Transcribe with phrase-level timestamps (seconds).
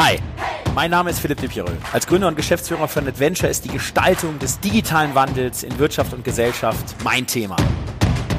[0.00, 0.16] Hi,
[0.76, 1.50] mein Name ist Philipp de.
[1.92, 6.22] Als Gründer und Geschäftsführer von Adventure ist die Gestaltung des digitalen Wandels in Wirtschaft und
[6.22, 7.56] Gesellschaft mein Thema.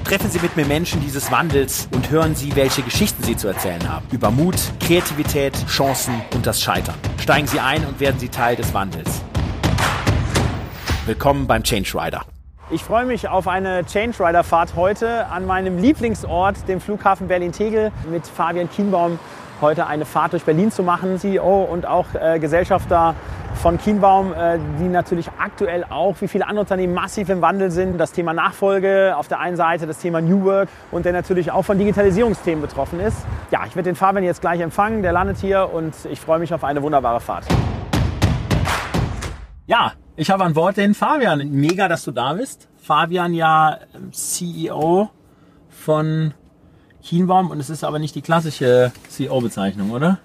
[0.05, 3.91] Treffen Sie mit mir Menschen dieses Wandels und hören Sie, welche Geschichten sie zu erzählen
[3.91, 4.07] haben.
[4.09, 6.95] Über Mut, Kreativität, Chancen und das Scheitern.
[7.21, 9.21] Steigen Sie ein und werden Sie Teil des Wandels.
[11.05, 12.21] Willkommen beim Change Rider.
[12.71, 17.91] Ich freue mich auf eine Change Rider Fahrt heute an meinem Lieblingsort, dem Flughafen Berlin-Tegel,
[18.09, 19.19] mit Fabian Kienbaum
[19.61, 21.17] heute eine Fahrt durch Berlin zu machen.
[21.17, 23.15] CEO und auch äh, Gesellschafter
[23.55, 27.97] von Kienbaum, äh, die natürlich aktuell auch, wie viele andere Unternehmen, massiv im Wandel sind.
[27.97, 31.63] Das Thema Nachfolge auf der einen Seite, das Thema New Work und der natürlich auch
[31.63, 33.17] von Digitalisierungsthemen betroffen ist.
[33.51, 36.53] Ja, ich werde den Fabian jetzt gleich empfangen, der landet hier und ich freue mich
[36.53, 37.45] auf eine wunderbare Fahrt.
[39.65, 41.47] Ja, ich habe an Bord den Fabian.
[41.51, 42.67] Mega, dass du da bist.
[42.81, 43.77] Fabian ja
[44.11, 45.09] CEO
[45.69, 46.33] von
[47.03, 50.19] Kienbaum und es ist aber nicht die klassische CEO-Bezeichnung, oder?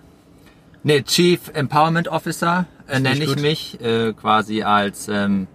[0.83, 5.47] Nee, Chief Empowerment Officer äh, nenne ich mich äh, quasi als ähm,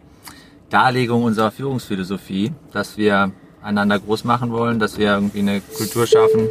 [0.69, 6.47] Darlegung unserer Führungsphilosophie, dass wir einander groß machen wollen, dass wir irgendwie eine Kultur schaffen,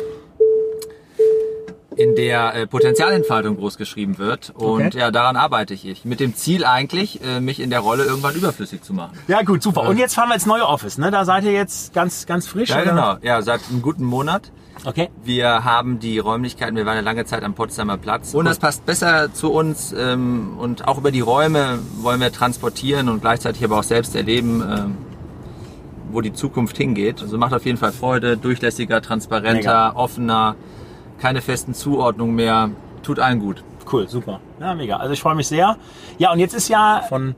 [1.98, 4.50] in der äh, Potenzialentfaltung groß geschrieben wird.
[4.54, 4.98] Und Okay.
[4.98, 6.04] ja, daran arbeite ich.
[6.04, 9.18] Mit dem Ziel eigentlich, äh, mich in der Rolle irgendwann überflüssig zu machen.
[9.26, 9.82] Ja, gut, super.
[9.88, 11.10] Und jetzt fahren wir ins neue Office, ne?
[11.10, 12.84] Da seid ihr jetzt ganz, ganz frisch, Ja, oder?
[12.90, 13.16] genau.
[13.22, 14.52] Ja, seit einem guten Monat.
[14.84, 15.10] Okay.
[15.24, 18.32] Wir haben die Räumlichkeiten, wir waren ja lange Zeit am Potsdamer Platz.
[18.32, 23.08] Und das passt besser zu uns ähm, und auch über die Räume wollen wir transportieren
[23.08, 24.96] und gleichzeitig aber auch selbst erleben, ähm,
[26.12, 27.22] wo die Zukunft hingeht.
[27.22, 30.54] Also macht auf jeden Fall Freude, durchlässiger, transparenter, offener,
[31.20, 32.70] keine festen Zuordnungen mehr,
[33.02, 33.62] tut allen gut.
[33.90, 34.40] Cool, super.
[34.60, 34.96] Ja, mega.
[34.96, 35.76] Also ich freue mich sehr.
[36.18, 37.34] Ja, und jetzt ist ja von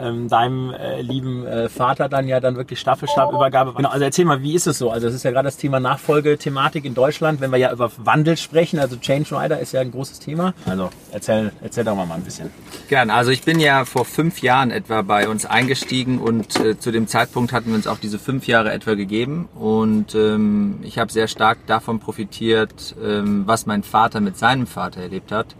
[0.00, 3.74] ähm, deinem äh, lieben äh, Vater dann ja dann wirklich Staffelstabübergabe.
[3.74, 4.90] Genau, also erzähl mal, wie ist es so?
[4.90, 8.36] Also es ist ja gerade das Thema Nachfolgethematik in Deutschland, wenn wir ja über Wandel
[8.36, 8.78] sprechen.
[8.78, 10.54] Also Change Rider ist ja ein großes Thema.
[10.66, 12.50] Also erzähl, erzähl doch mal mal ein bisschen.
[12.88, 13.10] Gern.
[13.10, 17.06] Also ich bin ja vor fünf Jahren etwa bei uns eingestiegen und äh, zu dem
[17.06, 21.28] Zeitpunkt hatten wir uns auch diese fünf Jahre etwa gegeben und ähm, ich habe sehr
[21.28, 25.54] stark davon profitiert, ähm, was mein Vater mit seinem Vater erlebt hat.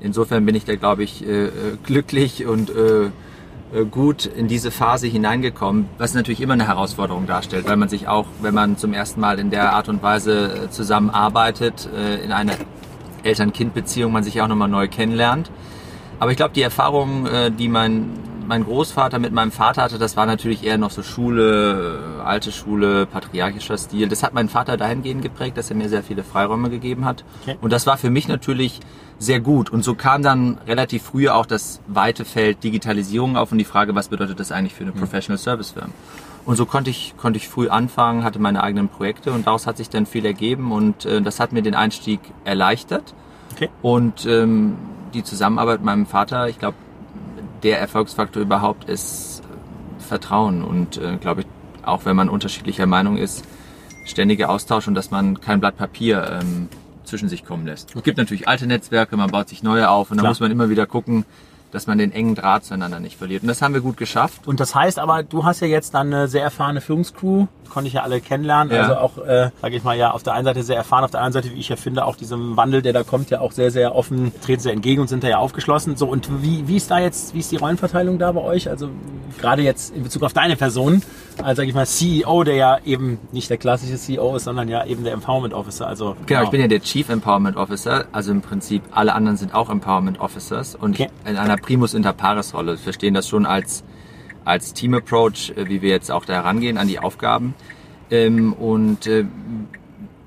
[0.00, 1.50] Insofern bin ich da, glaube ich, äh, äh,
[1.84, 3.10] glücklich und äh,
[3.90, 8.26] gut in diese Phase hineingekommen, was natürlich immer eine Herausforderung darstellt, weil man sich auch,
[8.42, 12.54] wenn man zum ersten Mal in der Art und Weise äh, zusammenarbeitet, äh, in einer
[13.22, 15.50] Eltern-Kind-Beziehung man sich auch nochmal neu kennenlernt.
[16.18, 18.10] Aber ich glaube, die Erfahrung, äh, die mein,
[18.50, 22.50] mein Großvater mit meinem Vater hatte, das war natürlich eher noch so Schule, äh, alte
[22.50, 24.08] Schule, patriarchischer Stil.
[24.08, 27.22] Das hat meinen Vater dahingehend geprägt, dass er mir sehr viele Freiräume gegeben hat.
[27.42, 27.56] Okay.
[27.60, 28.80] Und das war für mich natürlich
[29.20, 29.70] sehr gut.
[29.70, 33.94] Und so kam dann relativ früh auch das weite Feld Digitalisierung auf und die Frage,
[33.94, 35.92] was bedeutet das eigentlich für eine Professional Service Firm?
[36.44, 39.76] Und so konnte ich, konnte ich früh anfangen, hatte meine eigenen Projekte und daraus hat
[39.76, 43.14] sich dann viel ergeben und äh, das hat mir den Einstieg erleichtert.
[43.52, 43.68] Okay.
[43.80, 44.76] Und ähm,
[45.14, 46.76] die Zusammenarbeit mit meinem Vater, ich glaube,
[47.62, 51.46] der Erfolgsfaktor überhaupt ist äh, Vertrauen und äh, glaube ich,
[51.84, 53.44] auch wenn man unterschiedlicher Meinung ist,
[54.04, 56.68] ständiger Austausch und dass man kein Blatt Papier ähm,
[57.04, 57.94] zwischen sich kommen lässt.
[57.94, 60.68] Es gibt natürlich alte Netzwerke, man baut sich neue auf und da muss man immer
[60.68, 61.24] wieder gucken,
[61.70, 63.42] dass man den engen Draht zueinander nicht verliert.
[63.42, 64.46] Und das haben wir gut geschafft.
[64.46, 67.94] Und das heißt aber, du hast ja jetzt dann eine sehr erfahrene Führungscrew, konnte ich
[67.94, 68.74] ja alle kennenlernen.
[68.74, 68.82] Ja.
[68.82, 71.20] Also auch, äh, sage ich mal, ja, auf der einen Seite sehr erfahren, auf der
[71.20, 73.70] anderen Seite, wie ich ja finde, auch diesem Wandel, der da kommt, ja auch sehr,
[73.70, 75.96] sehr offen, treten sie entgegen und sind da ja aufgeschlossen.
[75.96, 78.68] So, und wie, wie ist da jetzt, wie ist die Rollenverteilung da bei euch?
[78.68, 78.90] Also
[79.40, 81.02] gerade jetzt in Bezug auf deine Person,
[81.42, 84.84] als, sage ich mal, CEO, der ja eben nicht der klassische CEO ist, sondern ja
[84.84, 85.86] eben der Empowerment Officer.
[85.86, 89.54] Also Genau, ich bin ja der Chief Empowerment Officer, also im Prinzip alle anderen sind
[89.54, 91.08] auch Empowerment Officers und Okay.
[91.24, 92.72] in einer Primus inter pares Rolle.
[92.72, 93.84] Wir verstehen das schon als,
[94.44, 97.54] als Team Approach, äh, wie wir jetzt auch da herangehen an die Aufgaben.
[98.10, 99.24] Ähm, und äh,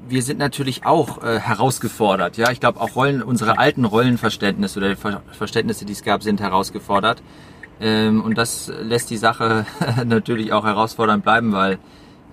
[0.08, 2.38] wir sind natürlich auch äh, herausgefordert.
[2.38, 4.96] Ja, ich glaube auch Rollen, unsere alten Rollenverständnisse oder
[5.32, 7.22] Verständnisse, die es gab, sind herausgefordert.
[7.82, 9.66] Ähm, und das lässt die Sache
[10.06, 11.80] natürlich auch herausfordernd bleiben, weil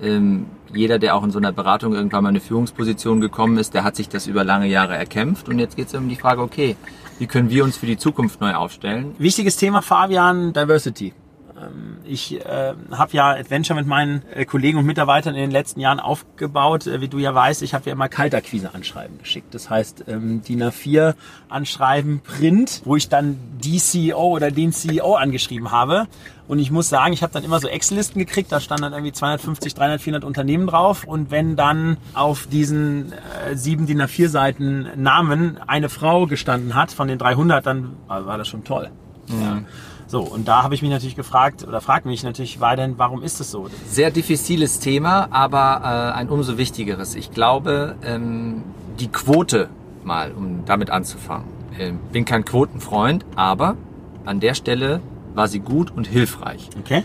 [0.03, 3.75] ähm, jeder, der auch in so einer Beratung irgendwann mal in eine Führungsposition gekommen ist,
[3.75, 5.49] der hat sich das über lange Jahre erkämpft.
[5.49, 6.77] Und jetzt geht es um die Frage, okay,
[7.19, 9.15] wie können wir uns für die Zukunft neu aufstellen?
[9.19, 11.13] Wichtiges Thema, Fabian, Diversity.
[11.61, 15.81] Ähm, Ich äh, habe ja Adventure mit meinen äh, Kollegen und Mitarbeitern in den letzten
[15.81, 16.87] Jahren aufgebaut.
[16.87, 19.55] Äh, wie du ja weißt, ich habe ja immer Kaltakquise-Anschreiben geschickt.
[19.55, 21.15] Das heißt, ähm, DIN A4
[21.49, 26.07] Anschreiben Print, wo ich dann die CEO oder den CEO angeschrieben habe.
[26.49, 29.13] Und ich muss sagen, ich habe dann immer so Excel-Listen gekriegt, da standen dann irgendwie
[29.13, 31.05] 250, 300, 400 Unternehmen drauf.
[31.05, 36.91] Und wenn dann auf diesen äh, sieben DIN A4 Seiten Namen eine Frau gestanden hat
[36.91, 38.91] von den 300, dann war war das schon toll.
[39.29, 39.63] Ja.
[40.11, 43.39] So, und da habe ich mich natürlich gefragt, oder frage mich natürlich weiterhin, warum ist
[43.39, 43.69] es so?
[43.87, 47.15] Sehr diffiziles Thema, aber äh, ein umso wichtigeres.
[47.15, 48.65] Ich glaube, ähm,
[48.99, 49.69] die Quote
[50.03, 51.47] mal, um damit anzufangen.
[51.79, 53.77] äh, bin kein Quotenfreund, aber
[54.25, 55.01] an der Stelle
[55.35, 56.71] war sie gut und hilfreich.
[56.81, 57.05] Okay.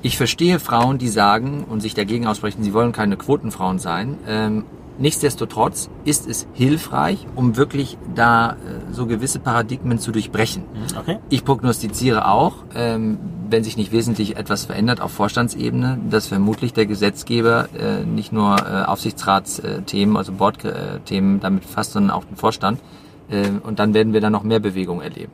[0.00, 4.16] Ich verstehe Frauen, die sagen und sich dagegen aussprechen, sie wollen keine Quotenfrauen sein.
[4.26, 4.64] Ähm,
[5.00, 8.54] nichtsdestotrotz ist es hilfreich, um wirklich da äh,
[8.92, 10.64] so gewisse Paradigmen zu durchbrechen.
[10.98, 11.18] Okay.
[11.30, 13.18] Ich prognostiziere auch, ähm,
[13.48, 18.56] wenn sich nicht wesentlich etwas verändert auf Vorstandsebene, dass vermutlich der Gesetzgeber äh, nicht nur
[18.58, 22.80] äh, Aufsichtsratsthemen, also Bordthemen damit fasst, sondern auch den Vorstand.
[23.28, 25.32] Äh, und dann werden wir da noch mehr Bewegung erleben.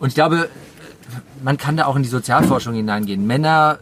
[0.00, 0.48] Und ich glaube,
[1.42, 3.26] man kann da auch in die Sozialforschung hineingehen.
[3.26, 3.78] Männer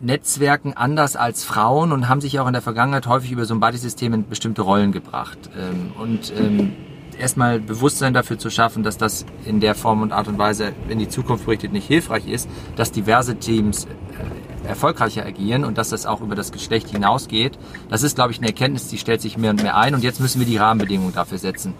[0.00, 3.60] netzwerken anders als Frauen und haben sich auch in der Vergangenheit häufig über so ein
[3.60, 5.38] Buddy-System in bestimmte Rollen gebracht.
[5.56, 6.72] Ähm, und ähm,
[7.18, 10.98] erstmal Bewusstsein dafür zu schaffen, dass das in der Form und Art und Weise in
[10.98, 16.06] die Zukunft berichtet nicht hilfreich ist, dass diverse Teams äh, erfolgreicher agieren und dass das
[16.06, 17.58] auch über das Geschlecht hinausgeht.
[17.88, 20.20] Das ist, glaube ich, eine Erkenntnis, die stellt sich mehr und mehr ein und jetzt
[20.20, 21.74] müssen wir die Rahmenbedingungen dafür setzen.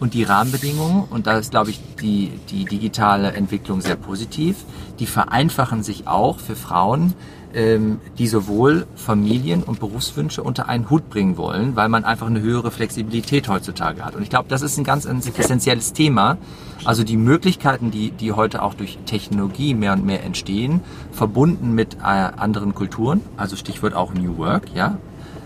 [0.00, 4.56] Und die Rahmenbedingungen, und da ist, glaube ich, die, die digitale Entwicklung sehr positiv,
[4.98, 7.14] die vereinfachen sich auch für Frauen,
[7.54, 12.40] ähm, die sowohl Familien- und Berufswünsche unter einen Hut bringen wollen, weil man einfach eine
[12.40, 14.14] höhere Flexibilität heutzutage hat.
[14.16, 16.38] Und ich glaube, das ist ein ganz essentielles Thema.
[16.84, 20.80] Also die Möglichkeiten, die, die heute auch durch Technologie mehr und mehr entstehen,
[21.12, 24.98] verbunden mit äh, anderen Kulturen, also Stichwort auch New Work, ja.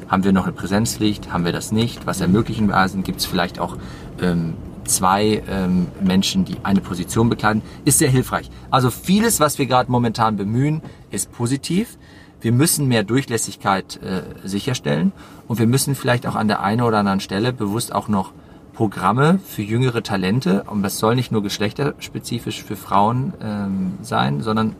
[0.08, 1.32] Haben wir noch eine Präsenzpflicht?
[1.32, 2.06] Haben wir das nicht?
[2.06, 2.76] Was ermöglichen wir?
[2.76, 3.76] Also gibt es vielleicht auch
[4.22, 4.54] ähm,
[4.86, 8.50] zwei ähm, Menschen, die eine Position bekleiden, ist sehr hilfreich.
[8.70, 11.98] Also vieles, was wir gerade momentan bemühen, ist positiv.
[12.40, 15.12] Wir müssen mehr Durchlässigkeit äh, sicherstellen
[15.48, 18.32] und wir müssen vielleicht auch an der einen oder anderen Stelle bewusst auch noch
[18.74, 24.76] Programme für jüngere Talente, und das soll nicht nur geschlechterspezifisch für Frauen ähm, sein, sondern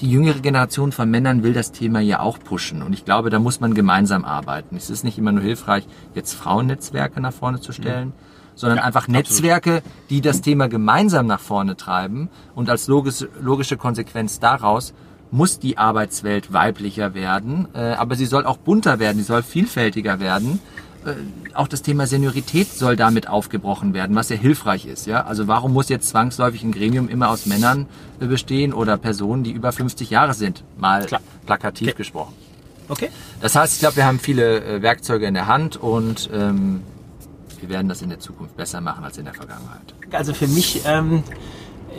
[0.00, 2.82] die jüngere Generation von Männern will das Thema ja auch pushen.
[2.82, 4.76] Und ich glaube, da muss man gemeinsam arbeiten.
[4.76, 8.84] Es ist nicht immer nur hilfreich, jetzt Frauennetzwerke nach vorne zu stellen, mhm sondern ja,
[8.84, 10.10] einfach Netzwerke, absolut.
[10.10, 12.28] die das Thema gemeinsam nach vorne treiben.
[12.54, 14.92] Und als logische, logische Konsequenz daraus
[15.30, 20.20] muss die Arbeitswelt weiblicher werden, äh, aber sie soll auch bunter werden, sie soll vielfältiger
[20.20, 20.60] werden.
[21.04, 21.12] Äh,
[21.54, 25.06] auch das Thema Seniorität soll damit aufgebrochen werden, was sehr hilfreich ist.
[25.06, 25.24] Ja?
[25.24, 27.86] Also warum muss jetzt zwangsläufig ein Gremium immer aus Männern
[28.20, 31.20] äh, bestehen oder Personen, die über 50 Jahre sind, mal Klar.
[31.46, 31.96] plakativ okay.
[31.96, 32.34] gesprochen.
[32.88, 33.08] Okay.
[33.40, 36.80] Das heißt, ich glaube, wir haben viele Werkzeuge in der Hand und ähm,
[37.60, 39.94] wir werden das in der Zukunft besser machen als in der Vergangenheit.
[40.12, 41.22] Also für mich ähm,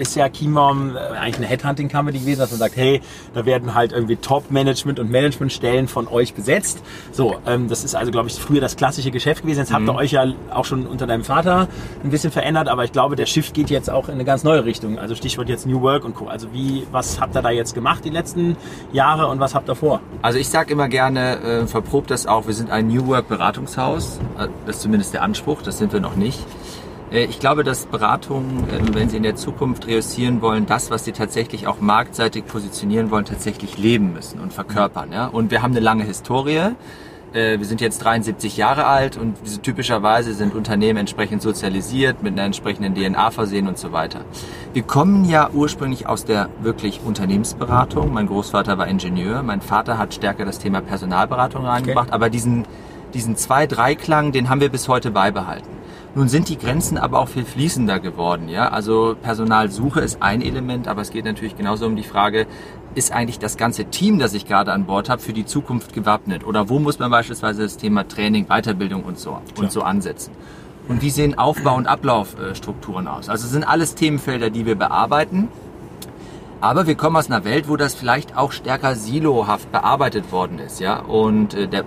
[0.01, 3.01] ist ja Kimom äh, eigentlich eine Headhunting-Company gewesen, dass man sagt, hey,
[3.33, 6.81] da werden halt irgendwie Top-Management und Managementstellen von euch besetzt.
[7.11, 9.59] So, ähm, das ist also, glaube ich, früher das klassische Geschäft gewesen.
[9.59, 9.99] Jetzt habt ihr mhm.
[9.99, 11.67] euch ja auch schon unter deinem Vater
[12.03, 14.65] ein bisschen verändert, aber ich glaube, der Shift geht jetzt auch in eine ganz neue
[14.65, 14.97] Richtung.
[14.97, 16.27] Also Stichwort jetzt New Work und Co.
[16.27, 18.57] Also wie, was habt ihr da jetzt gemacht die letzten
[18.91, 20.01] Jahre und was habt ihr vor?
[20.23, 24.19] Also ich sage immer gerne, äh, verprobt das auch, wir sind ein New Work Beratungshaus.
[24.39, 26.39] Äh, das ist zumindest der Anspruch, das sind wir noch nicht.
[27.11, 31.05] Äh, ich glaube, dass Beratungen, ähm, wenn sie in der Zukunft reüssieren wollen, das, was
[31.05, 35.11] sie tatsächlich auch marktseitig positionieren wollen, tatsächlich leben müssen und verkörpern.
[35.11, 35.27] Ja?
[35.27, 36.71] Und wir haben eine lange Historie.
[37.33, 42.43] Äh, wir sind jetzt 73 Jahre alt und typischerweise sind Unternehmen entsprechend sozialisiert, mit einer
[42.43, 44.21] entsprechenden DNA versehen und so weiter.
[44.73, 48.13] Wir kommen ja ursprünglich aus der wirklich Unternehmensberatung.
[48.13, 52.15] Mein Großvater war Ingenieur, mein Vater hat stärker das Thema Personalberatung reingebracht, okay.
[52.15, 52.65] aber diesen,
[53.13, 55.80] diesen Zwei-Drei-Klang, den haben wir bis heute beibehalten.
[56.13, 58.49] Nun sind die Grenzen aber auch viel fließender geworden.
[58.49, 58.69] Ja?
[58.69, 62.47] Also Personalsuche ist ein Element, aber es geht natürlich genauso um die Frage,
[62.95, 66.45] ist eigentlich das ganze Team, das ich gerade an Bord habe, für die Zukunft gewappnet?
[66.45, 70.33] Oder wo muss man beispielsweise das Thema Training, Weiterbildung und so, und so ansetzen?
[70.89, 73.29] Und wie sehen Aufbau- und Ablaufstrukturen aus?
[73.29, 75.47] Also es sind alles Themenfelder, die wir bearbeiten.
[76.59, 80.81] Aber wir kommen aus einer Welt, wo das vielleicht auch stärker silohaft bearbeitet worden ist,
[80.81, 80.99] ja.
[80.99, 81.85] Und äh, der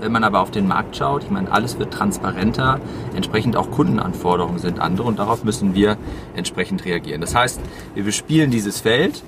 [0.00, 2.80] wenn man aber auf den Markt schaut, ich meine, alles wird transparenter,
[3.14, 5.96] entsprechend auch Kundenanforderungen sind andere und darauf müssen wir
[6.34, 7.20] entsprechend reagieren.
[7.20, 7.60] Das heißt,
[7.94, 9.22] wir bespielen dieses Feld,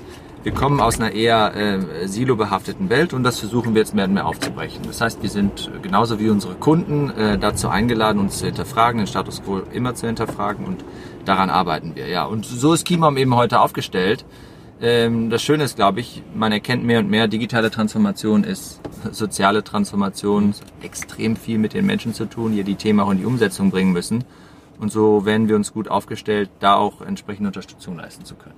[0.45, 4.15] wir kommen aus einer eher äh, silo-behafteten Welt und das versuchen wir jetzt mehr und
[4.15, 4.83] mehr aufzubrechen.
[4.87, 9.07] Das heißt, wir sind genauso wie unsere Kunden äh, dazu eingeladen, uns zu hinterfragen, den
[9.09, 10.85] Status quo immer zu hinterfragen und
[11.25, 12.07] daran arbeiten wir.
[12.07, 14.25] Ja, und so ist Kimom eben heute aufgestellt.
[14.81, 18.81] Ähm, das Schöne ist, glaube ich, man erkennt mehr und mehr, digitale Transformation ist
[19.11, 23.25] soziale Transformation, extrem viel mit den Menschen zu tun, die die Themen auch in die
[23.25, 24.25] Umsetzung bringen müssen.
[24.79, 28.55] Und so werden wir uns gut aufgestellt, da auch entsprechende Unterstützung leisten zu können.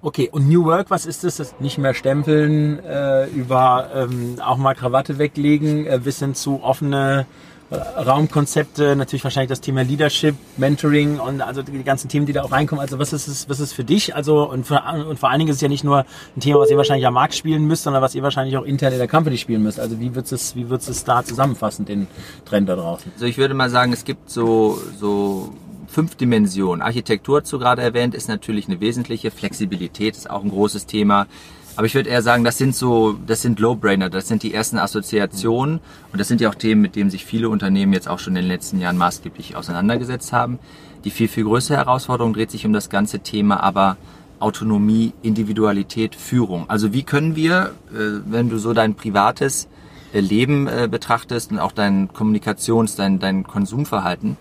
[0.00, 1.36] Okay, und New Work, was ist das?
[1.36, 6.62] das nicht mehr stempeln, äh, über ähm, auch mal Krawatte weglegen, äh, bis hin zu
[6.62, 7.26] offene
[7.72, 12.52] Raumkonzepte, natürlich wahrscheinlich das Thema Leadership, Mentoring und also die ganzen Themen, die da auch
[12.52, 12.80] reinkommen.
[12.80, 14.14] Also was ist es, was ist für dich?
[14.14, 16.04] Also und, für, und vor allen Dingen ist es ja nicht nur
[16.36, 18.92] ein Thema, was ihr wahrscheinlich am Markt spielen müsst, sondern was ihr wahrscheinlich auch intern
[18.92, 19.80] in der Company spielen müsst.
[19.80, 22.06] Also wie wird es, wie wird es da zusammenfassen, den
[22.44, 23.10] Trend da draußen?
[23.14, 25.52] Also ich würde mal sagen, es gibt so, so
[25.92, 26.82] fünf Dimensionen.
[26.82, 29.30] Architektur du gerade erwähnt, ist natürlich eine wesentliche.
[29.30, 31.26] Flexibilität ist auch ein großes Thema.
[31.74, 34.78] Aber ich würde eher sagen, das sind so, das sind Low-Brainer, das sind die ersten
[34.78, 35.80] Assoziationen
[36.12, 38.42] und das sind ja auch Themen, mit denen sich viele Unternehmen jetzt auch schon in
[38.42, 40.58] den letzten Jahren maßgeblich auseinandergesetzt haben.
[41.04, 43.96] Die viel, viel größere Herausforderung dreht sich um das ganze Thema aber
[44.38, 46.68] Autonomie, Individualität, Führung.
[46.68, 49.68] Also wie können wir, äh, wenn du so dein privates
[50.12, 54.36] äh, Leben äh, betrachtest und auch dein Kommunikations-, dein, dein Konsumverhalten,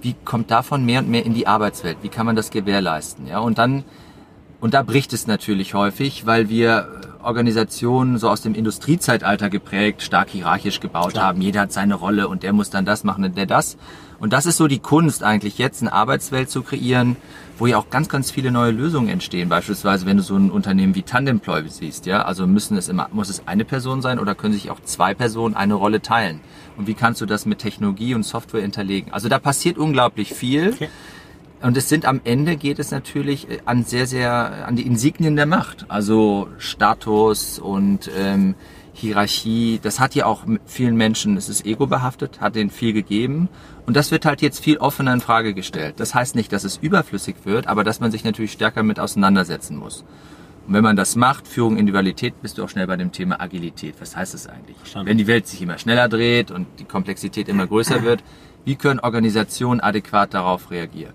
[0.00, 1.98] wie kommt davon mehr und mehr in die Arbeitswelt?
[2.02, 3.28] Wie kann man das gewährleisten?
[3.28, 3.84] Ja, und dann
[4.62, 6.86] und da bricht es natürlich häufig, weil wir
[7.20, 11.24] Organisationen so aus dem Industriezeitalter geprägt, stark hierarchisch gebaut Klar.
[11.24, 11.42] haben.
[11.42, 13.76] Jeder hat seine Rolle und der muss dann das machen und der das.
[14.20, 17.16] Und das ist so die Kunst eigentlich jetzt, eine Arbeitswelt zu kreieren,
[17.58, 19.48] wo ja auch ganz, ganz viele neue Lösungen entstehen.
[19.48, 23.30] Beispielsweise, wenn du so ein Unternehmen wie Tandemploy siehst, ja, also müssen es immer, muss
[23.30, 26.38] es eine Person sein oder können sich auch zwei Personen eine Rolle teilen?
[26.76, 29.12] Und wie kannst du das mit Technologie und Software hinterlegen?
[29.12, 30.72] Also da passiert unglaublich viel.
[30.72, 30.88] Okay.
[31.62, 35.36] Und es sind am Ende geht es natürlich äh, an sehr, sehr, an die Insignien
[35.36, 35.86] der Macht.
[35.88, 38.56] Also Status und ähm,
[38.94, 39.80] Hierarchie.
[39.82, 43.48] Das hat ja auch vielen Menschen, es ist ego behaftet, hat denen viel gegeben.
[43.86, 45.94] Und das wird halt jetzt viel offener in Frage gestellt.
[45.98, 49.76] Das heißt nicht, dass es überflüssig wird, aber dass man sich natürlich stärker mit auseinandersetzen
[49.76, 50.04] muss.
[50.66, 53.96] Und wenn man das macht, Führung, Individualität, bist du auch schnell bei dem Thema Agilität.
[54.00, 54.76] Was heißt das eigentlich?
[54.76, 55.08] Verstanden.
[55.08, 58.22] Wenn die Welt sich immer schneller dreht und die Komplexität immer größer wird,
[58.64, 61.14] wie können Organisationen adäquat darauf reagieren?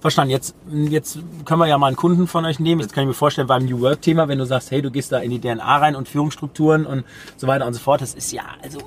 [0.00, 0.30] Verstanden.
[0.30, 2.80] Jetzt, jetzt können wir ja mal einen Kunden von euch nehmen.
[2.80, 5.12] Jetzt kann ich mir vorstellen, beim New Work Thema, wenn du sagst, hey, du gehst
[5.12, 7.04] da in die DNA rein und Führungsstrukturen und
[7.36, 8.00] so weiter und so fort.
[8.00, 8.78] Das ist ja also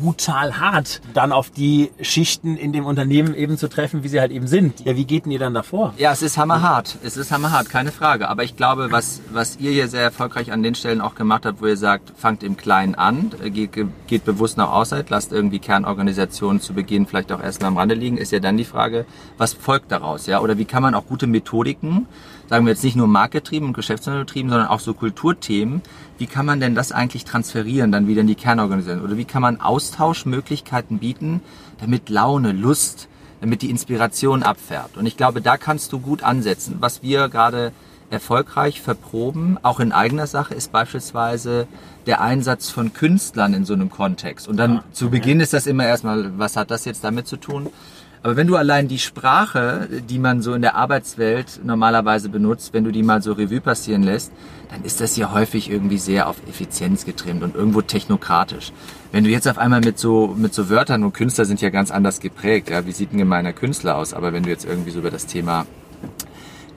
[0.00, 4.32] brutal hart, dann auf die Schichten in dem Unternehmen eben zu treffen, wie sie halt
[4.32, 4.84] eben sind.
[4.84, 5.92] Ja, wie geht denn ihr dann davor?
[5.98, 6.96] Ja, es ist hammerhart.
[7.02, 8.28] Es ist hammerhart, keine Frage.
[8.28, 11.60] Aber ich glaube, was, was ihr hier sehr erfolgreich an den Stellen auch gemacht habt,
[11.60, 13.72] wo ihr sagt, fangt im Kleinen an, geht,
[14.06, 18.16] geht bewusst nach außerhalb, lasst irgendwie Kernorganisationen zu Beginn vielleicht auch erstmal am Rande liegen,
[18.16, 19.04] ist ja dann die Frage,
[19.36, 20.40] was folgt daraus, ja?
[20.40, 22.06] Oder wie kann man auch gute Methodiken,
[22.48, 25.82] sagen wir jetzt nicht nur marktgetrieben und geschäftsmodellgetrieben, sondern auch so Kulturthemen,
[26.18, 29.04] wie kann man denn das eigentlich transferieren dann wieder in die Kernorganisation?
[29.04, 31.40] Oder wie kann man Austauschmöglichkeiten bieten,
[31.80, 33.08] damit Laune, Lust,
[33.40, 34.96] damit die Inspiration abfährt?
[34.96, 36.76] Und ich glaube, da kannst du gut ansetzen.
[36.80, 37.72] Was wir gerade
[38.12, 41.66] erfolgreich verproben, auch in eigener Sache, ist beispielsweise
[42.06, 44.46] der Einsatz von Künstlern in so einem Kontext.
[44.48, 47.36] Und dann ja, zu Beginn ist das immer erstmal, was hat das jetzt damit zu
[47.38, 47.68] tun?
[48.22, 52.84] Aber wenn du allein die Sprache, die man so in der Arbeitswelt normalerweise benutzt, wenn
[52.84, 54.30] du die mal so Revue passieren lässt,
[54.70, 58.72] dann ist das ja häufig irgendwie sehr auf Effizienz getrimmt und irgendwo technokratisch.
[59.10, 61.90] Wenn du jetzt auf einmal mit so, mit so Wörtern und Künstler sind ja ganz
[61.90, 64.14] anders geprägt, ja, wie sieht ein gemeiner Künstler aus?
[64.14, 65.66] Aber wenn du jetzt irgendwie so über das Thema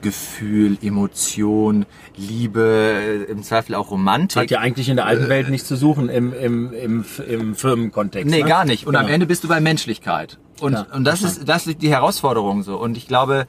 [0.05, 4.43] Gefühl, Emotion, Liebe, im Zweifel auch Romantik.
[4.43, 8.29] Hat ja eigentlich in der alten Welt nichts zu suchen im, im, im, im Firmenkontext.
[8.29, 8.47] Nee, ne?
[8.47, 8.85] gar nicht.
[8.85, 9.03] Und genau.
[9.03, 10.38] am Ende bist du bei Menschlichkeit.
[10.62, 12.77] Und, ja, und das ist, das ist die Herausforderung so.
[12.77, 13.47] Und ich glaube,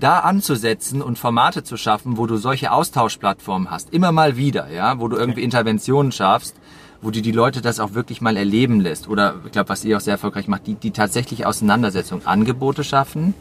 [0.00, 4.98] da anzusetzen und Formate zu schaffen, wo du solche Austauschplattformen hast, immer mal wieder, ja,
[4.98, 6.56] wo du irgendwie Interventionen schaffst,
[7.02, 9.08] wo du die Leute das auch wirklich mal erleben lässt.
[9.08, 13.34] Oder ich glaube, was ihr auch sehr erfolgreich macht, die, die tatsächlich Auseinandersetzung, Angebote schaffen,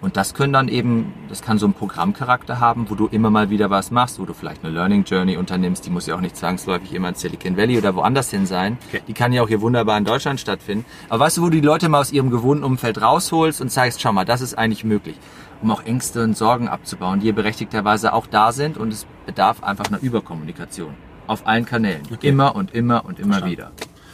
[0.00, 3.50] und das können dann eben, das kann so einen Programmcharakter haben, wo du immer mal
[3.50, 5.84] wieder was machst, wo du vielleicht eine Learning Journey unternimmst.
[5.84, 8.78] Die muss ja auch nicht zwangsläufig immer in Silicon Valley oder woanders hin sein.
[8.88, 9.02] Okay.
[9.06, 10.86] Die kann ja auch hier wunderbar in Deutschland stattfinden.
[11.10, 14.00] Aber weißt du, wo du die Leute mal aus ihrem gewohnten Umfeld rausholst und zeigst,
[14.00, 15.16] schau mal, das ist eigentlich möglich,
[15.60, 19.62] um auch Ängste und Sorgen abzubauen, die ja berechtigterweise auch da sind und es bedarf
[19.62, 20.94] einfach einer Überkommunikation.
[21.26, 22.02] Auf allen Kanälen.
[22.12, 22.28] Okay.
[22.28, 23.52] Immer und immer und immer Verstanden.
[23.52, 23.72] wieder.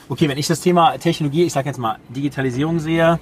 [0.08, 3.18] Okay, wenn ich das Thema Technologie, ich sage jetzt mal Digitalisierung sehe,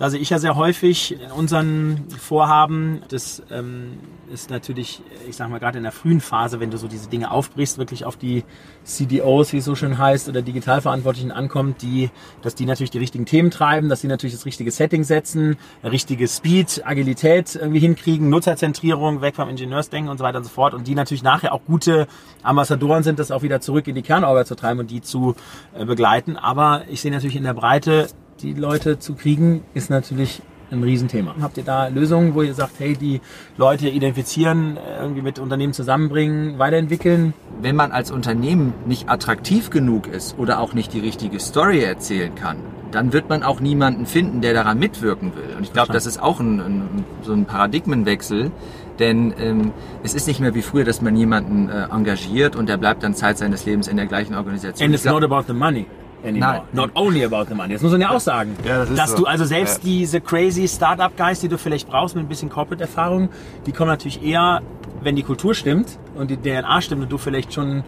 [0.00, 3.98] da sehe ich ja sehr häufig in unseren Vorhaben, das ähm,
[4.32, 7.30] ist natürlich, ich sag mal, gerade in der frühen Phase, wenn du so diese Dinge
[7.30, 8.44] aufbrichst, wirklich auf die
[8.82, 12.08] CDOs, wie es so schön heißt, oder Digitalverantwortlichen ankommt, die,
[12.40, 16.28] dass die natürlich die richtigen Themen treiben, dass die natürlich das richtige Setting setzen, richtige
[16.28, 20.86] Speed, Agilität irgendwie hinkriegen, Nutzerzentrierung, weg vom Ingenieursdenken und so weiter und so fort und
[20.86, 22.06] die natürlich nachher auch gute
[22.42, 25.34] Ambassadoren sind, das auch wieder zurück in die Kernorga zu treiben und die zu
[25.74, 26.38] äh, begleiten.
[26.38, 28.08] Aber ich sehe natürlich in der Breite
[28.42, 30.42] die Leute zu kriegen, ist natürlich
[30.72, 31.34] ein Riesenthema.
[31.40, 33.20] Habt ihr da Lösungen, wo ihr sagt, hey, die
[33.56, 37.34] Leute identifizieren, irgendwie mit Unternehmen zusammenbringen, weiterentwickeln?
[37.60, 42.34] Wenn man als Unternehmen nicht attraktiv genug ist oder auch nicht die richtige Story erzählen
[42.34, 42.58] kann,
[42.92, 45.56] dann wird man auch niemanden finden, der daran mitwirken will.
[45.56, 48.50] Und ich glaube, das ist auch ein, ein, so ein Paradigmenwechsel,
[48.98, 52.76] denn ähm, es ist nicht mehr wie früher, dass man jemanden äh, engagiert und der
[52.76, 54.86] bleibt dann Zeit seines Lebens in der gleichen Organisation.
[54.86, 55.86] And it's glaub, not about the money
[56.24, 56.52] anymore.
[56.52, 56.62] Nein.
[56.72, 57.74] Not only about the money.
[57.74, 58.56] Das muss man ja auch sagen.
[58.64, 59.18] Ja, das dass so.
[59.18, 59.90] du also selbst ja.
[59.90, 63.28] diese crazy Startup-Guys, die du vielleicht brauchst mit ein bisschen Corporate-Erfahrung,
[63.66, 64.62] die kommen natürlich eher,
[65.02, 67.84] wenn die Kultur stimmt und die DNA stimmt und du vielleicht schon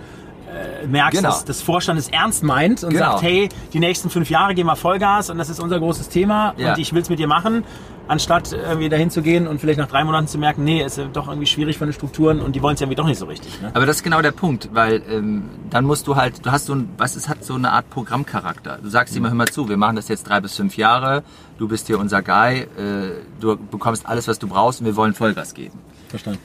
[0.52, 1.30] äh, merkst, Genau.
[1.30, 3.12] dass das Vorstand es ernst meint und Genau.
[3.12, 6.54] sagt, hey, die nächsten fünf Jahre gehen wir Vollgas und das ist unser großes Thema
[6.56, 6.72] Ja.
[6.72, 7.64] und ich will es mit dir machen,
[8.08, 11.28] anstatt irgendwie dahin zu gehen und vielleicht nach drei Monaten zu merken, nee, ist doch
[11.28, 13.60] irgendwie schwierig von den Strukturen und die wollen es irgendwie doch nicht so richtig.
[13.62, 13.70] Ne?
[13.74, 16.74] Aber das ist genau der Punkt, weil ähm, dann musst du halt, du hast so
[16.74, 18.78] ein, was es hat so eine Art Programmcharakter.
[18.82, 21.22] Du sagst immer, hör mal zu, wir machen das jetzt drei bis fünf Jahre,
[21.58, 25.14] du bist hier unser Guy, äh, du bekommst alles, was du brauchst und wir wollen
[25.14, 25.78] Vollgas geben.
[26.08, 26.40] Verstanden.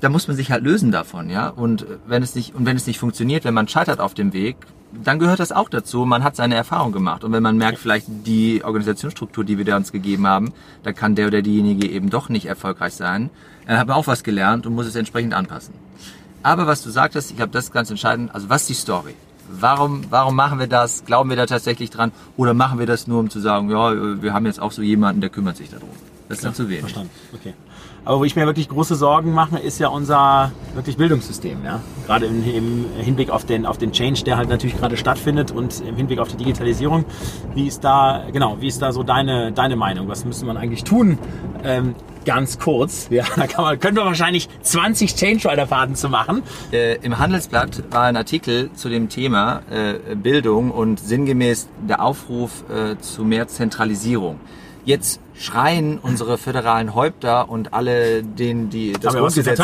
[0.00, 1.48] Da muss man sich halt lösen davon, ja.
[1.48, 4.32] Und äh, wenn es nicht und wenn es nicht funktioniert, wenn man scheitert auf dem
[4.32, 4.56] Weg,
[4.92, 6.04] dann gehört das auch dazu.
[6.04, 9.76] Man hat seine Erfahrung gemacht und wenn man merkt, vielleicht die Organisationsstruktur, die wir da
[9.76, 10.52] uns gegeben haben,
[10.82, 13.30] da kann der oder diejenige eben doch nicht erfolgreich sein,
[13.66, 15.74] dann hat man auch was gelernt und muss es entsprechend anpassen.
[16.42, 18.34] Aber was du sagtest, ich glaube, das ist ganz entscheidend.
[18.34, 19.14] Also was ist die Story?
[19.48, 21.04] Warum, warum machen wir das?
[21.04, 22.12] Glauben wir da tatsächlich dran?
[22.36, 25.20] Oder machen wir das nur, um zu sagen, ja, wir haben jetzt auch so jemanden,
[25.20, 25.88] der kümmert sich darum?
[26.28, 26.80] Das ist dann zu wenig.
[26.80, 27.10] Verstanden.
[27.34, 27.54] Okay.
[28.04, 31.80] Aber wo ich mir wirklich große Sorgen mache, ist ja unser wirklich Bildungssystem, ja.
[32.06, 35.80] Gerade im, im Hinblick auf den, auf den Change, der halt natürlich gerade stattfindet und
[35.86, 37.04] im Hinblick auf die Digitalisierung.
[37.54, 40.08] Wie ist da, genau, wie ist da so deine, deine Meinung?
[40.08, 41.16] Was müsste man eigentlich tun?
[41.62, 41.94] Ähm,
[42.24, 43.08] ganz kurz.
[43.12, 46.42] Ja, da kann man, können wir wahrscheinlich 20 Change Rider Fahrten zu machen.
[46.72, 52.64] Äh, Im Handelsblatt war ein Artikel zu dem Thema äh, Bildung und sinngemäß der Aufruf
[52.70, 54.40] äh, zu mehr Zentralisierung.
[54.84, 59.60] Jetzt schreien unsere föderalen Häupter und alle, denen, die das, Grundgesetz,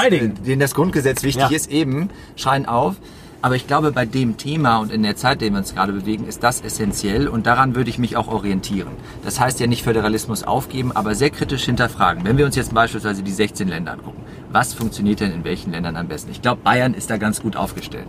[0.46, 1.56] denen das Grundgesetz wichtig Ja.
[1.56, 2.96] ist, eben schreien auf.
[3.40, 5.92] Aber ich glaube, bei dem Thema und in der Zeit, in der wir uns gerade
[5.92, 8.90] bewegen, ist das essentiell und daran würde ich mich auch orientieren.
[9.24, 12.24] Das heißt ja nicht Föderalismus aufgeben, aber sehr kritisch hinterfragen.
[12.24, 15.96] Wenn wir uns jetzt beispielsweise die 16 Länder angucken, was funktioniert denn in welchen Ländern
[15.96, 16.32] am besten?
[16.32, 18.08] Ich glaube, Bayern ist da ganz gut aufgestellt.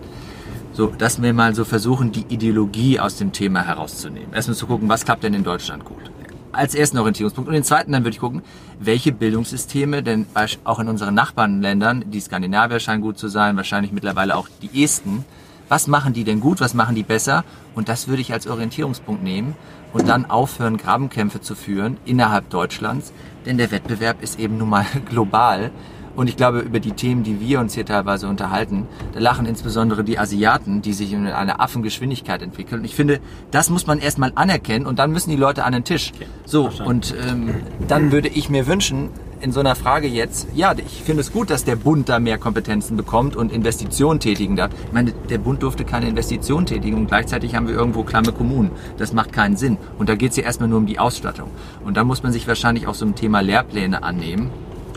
[0.73, 4.33] So, dass wir mal so versuchen, die Ideologie aus dem Thema herauszunehmen.
[4.33, 6.09] Erstmal zu gucken, was klappt denn in Deutschland gut.
[6.51, 7.47] Als ersten Orientierungspunkt.
[7.47, 8.41] Und den zweiten dann würde ich gucken,
[8.79, 10.25] welche Bildungssysteme, denn
[10.63, 15.25] auch in unseren Nachbarländern, die Skandinavier scheinen gut zu sein, wahrscheinlich mittlerweile auch die Esten,
[15.67, 17.43] was machen die denn gut, was machen die besser?
[17.75, 19.55] Und das würde ich als Orientierungspunkt nehmen
[19.93, 23.13] und dann aufhören, Grabenkämpfe zu führen innerhalb Deutschlands,
[23.45, 25.71] denn der Wettbewerb ist eben nun mal global.
[26.19, 30.03] Und ich glaube, über die Themen, die wir uns hier teilweise unterhalten, da lachen insbesondere
[30.03, 32.81] die Asiaten, die sich in einer Affengeschwindigkeit entwickeln.
[32.81, 35.85] Und ich finde, das muss man erstmal anerkennen und dann müssen die Leute an den
[35.85, 36.11] Tisch.
[36.45, 37.55] So, und ähm,
[37.87, 41.49] dann würde ich mir wünschen, in so einer Frage jetzt, ja, ich finde es gut,
[41.49, 44.71] dass der Bund da mehr Kompetenzen bekommt und Investitionen tätigen darf.
[44.87, 48.71] Ich meine, der Bund durfte keine Investitionen tätigen und gleichzeitig haben wir irgendwo klamme Kommunen.
[48.97, 49.77] Das macht keinen Sinn.
[49.97, 51.49] Und da geht es ja erstmal nur um die Ausstattung.
[51.85, 54.49] Und da muss man sich wahrscheinlich auch so ein Thema Lehrpläne annehmen.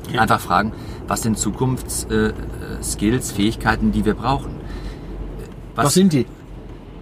[0.08, 0.72] Und Einfach fragen,
[1.12, 4.52] was sind Zukunftsskills, äh, äh, Skills, Fähigkeiten, die wir brauchen?
[5.74, 6.24] Was, sind die?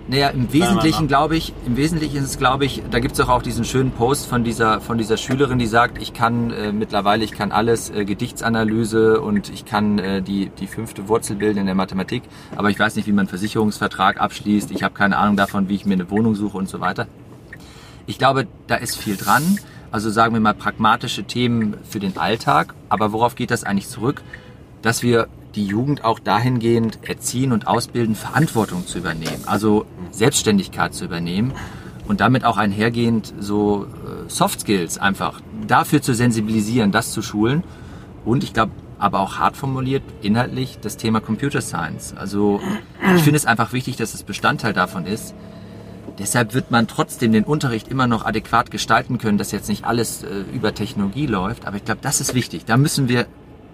[0.08, 3.28] Naja, im Wesentlichen glaube ich, im Wesentlichen ist es glaube ich, da gibt es auch,
[3.28, 7.22] auch diesen schönen Post von dieser, von dieser Schülerin, die sagt, ich kann äh, mittlerweile,
[7.22, 11.66] ich kann alles, äh, Gedichtsanalyse und ich kann äh, die, die fünfte Wurzel bilden in
[11.66, 12.24] der Mathematik,
[12.56, 15.76] aber ich weiß nicht, wie man einen Versicherungsvertrag abschließt, ich habe keine Ahnung davon, wie
[15.76, 17.06] ich mir eine Wohnung suche und so weiter.
[18.08, 19.56] Ich glaube, da ist viel dran.
[19.90, 22.74] Also sagen wir mal pragmatische Themen für den Alltag.
[22.88, 24.22] Aber worauf geht das eigentlich zurück?
[24.82, 29.42] Dass wir die Jugend auch dahingehend erziehen und ausbilden, Verantwortung zu übernehmen.
[29.46, 31.52] Also Selbstständigkeit zu übernehmen.
[32.06, 37.62] Und damit auch einhergehend so äh, Soft Skills einfach dafür zu sensibilisieren, das zu schulen.
[38.24, 42.14] Und ich glaube, aber auch hart formuliert, inhaltlich das Thema Computer Science.
[42.16, 42.60] Also
[43.16, 45.34] ich finde es einfach wichtig, dass es Bestandteil davon ist.
[46.20, 50.22] Deshalb wird man trotzdem den Unterricht immer noch adäquat gestalten können, dass jetzt nicht alles
[50.22, 51.66] äh, über Technologie läuft.
[51.66, 52.66] Aber ich glaube, das ist wichtig.
[52.66, 53.26] Da müssen wir,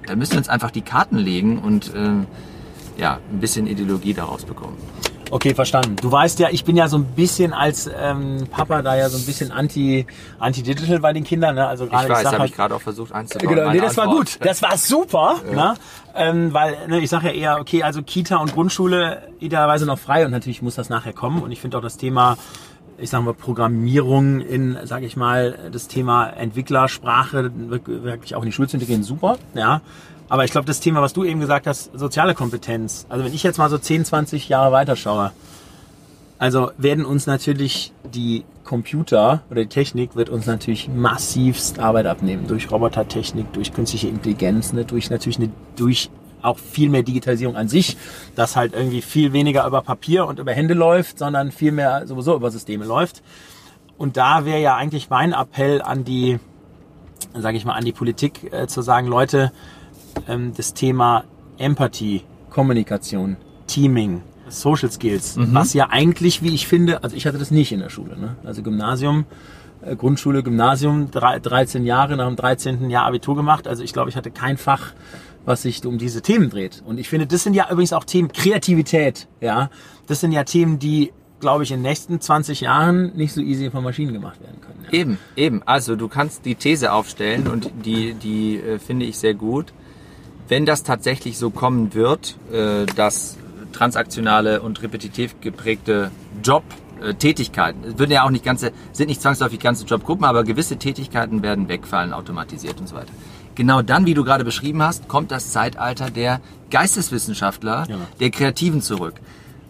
[0.06, 2.26] da müssen wir uns einfach die Karten legen und ähm,
[2.96, 4.76] ja, ein bisschen Ideologie daraus bekommen.
[5.30, 5.96] Okay, verstanden.
[6.00, 9.18] Du weißt ja, ich bin ja so ein bisschen als ähm, Papa da ja so
[9.18, 10.06] ein bisschen anti
[10.38, 11.66] anti digital bei den Kindern, ne?
[11.66, 13.54] Also gerade Ich weiß, habe halt, ich gerade auch versucht einzubauen.
[13.56, 14.38] Genau, nee, das war Antwort.
[14.38, 14.46] gut.
[14.46, 15.74] Das war super, ne?
[16.14, 20.24] Ähm, weil ne, ich sage ja eher, okay, also Kita und Grundschule idealerweise noch frei
[20.24, 21.42] und natürlich muss das nachher kommen.
[21.42, 22.38] Und ich finde auch das Thema,
[22.96, 28.46] ich sage mal Programmierung in, sage ich mal, das Thema Entwicklersprache wirk- wirklich auch in
[28.46, 29.80] die Schule zu integrieren, super, ja.
[30.28, 33.06] Aber ich glaube, das Thema, was du eben gesagt hast, soziale Kompetenz.
[33.08, 35.32] Also wenn ich jetzt mal so 10, 20 Jahre weiterschaue,
[36.38, 42.46] also werden uns natürlich die Computer oder die Technik wird uns natürlich massivst Arbeit abnehmen.
[42.46, 46.10] Durch Robotertechnik, durch künstliche Intelligenz, ne, durch natürlich eine, durch
[46.42, 47.96] auch viel mehr Digitalisierung an sich,
[48.34, 52.34] dass halt irgendwie viel weniger über Papier und über Hände läuft, sondern viel mehr sowieso
[52.36, 53.22] über Systeme läuft.
[53.96, 56.38] Und da wäre ja eigentlich mein Appell an die,
[57.34, 59.52] sage ich mal, an die Politik äh, zu sagen, Leute,
[60.28, 61.24] ähm, das Thema
[61.58, 63.36] Empathie, Kommunikation,
[63.66, 67.80] Teaming, Social Skills, was ja eigentlich, wie ich finde, also ich hatte das nicht in
[67.80, 68.36] der Schule, ne?
[68.44, 69.24] also Gymnasium,
[69.82, 72.88] äh, Grundschule, Gymnasium, drei, 13 Jahre, nach dem 13.
[72.88, 74.92] Jahr Abitur gemacht, also ich glaube, ich hatte kein Fach,
[75.44, 76.82] was sich um diese Themen dreht.
[76.84, 79.70] Und ich finde, das sind ja übrigens auch Themen Kreativität, ja.
[80.06, 83.70] Das sind ja Themen, die glaube ich, in den nächsten 20 Jahren nicht so easy
[83.70, 84.84] von Maschinen gemacht werden können.
[84.84, 84.98] Ja.
[84.98, 85.62] Eben, eben.
[85.64, 89.72] Also du kannst die These aufstellen und die, die äh, finde ich sehr gut.
[90.48, 93.36] Wenn das tatsächlich so kommen wird, äh, dass
[93.72, 96.10] transaktionale und repetitiv geprägte
[96.42, 96.62] Job
[97.00, 97.84] äh, Tätigkeiten.
[97.84, 101.68] Es würden ja auch nicht ganze, sind nicht zwangsläufig ganze Jobgruppen, aber gewisse Tätigkeiten werden
[101.68, 103.12] wegfallen, automatisiert und so weiter.
[103.54, 107.96] Genau dann, wie du gerade beschrieben hast, kommt das Zeitalter der Geisteswissenschaftler, ja.
[108.20, 109.14] der Kreativen zurück.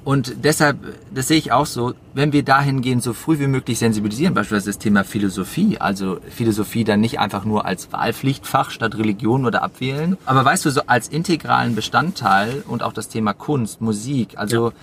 [0.06, 0.78] Und deshalb,
[1.12, 4.78] das sehe ich auch so, wenn wir dahingehend so früh wie möglich sensibilisieren, beispielsweise das
[4.78, 10.44] Thema Philosophie, also Philosophie dann nicht einfach nur als Wahlpflichtfach statt Religion oder Abwählen, aber
[10.44, 14.74] weißt du, so als integralen Bestandteil und auch das Thema Kunst, Musik, also ja.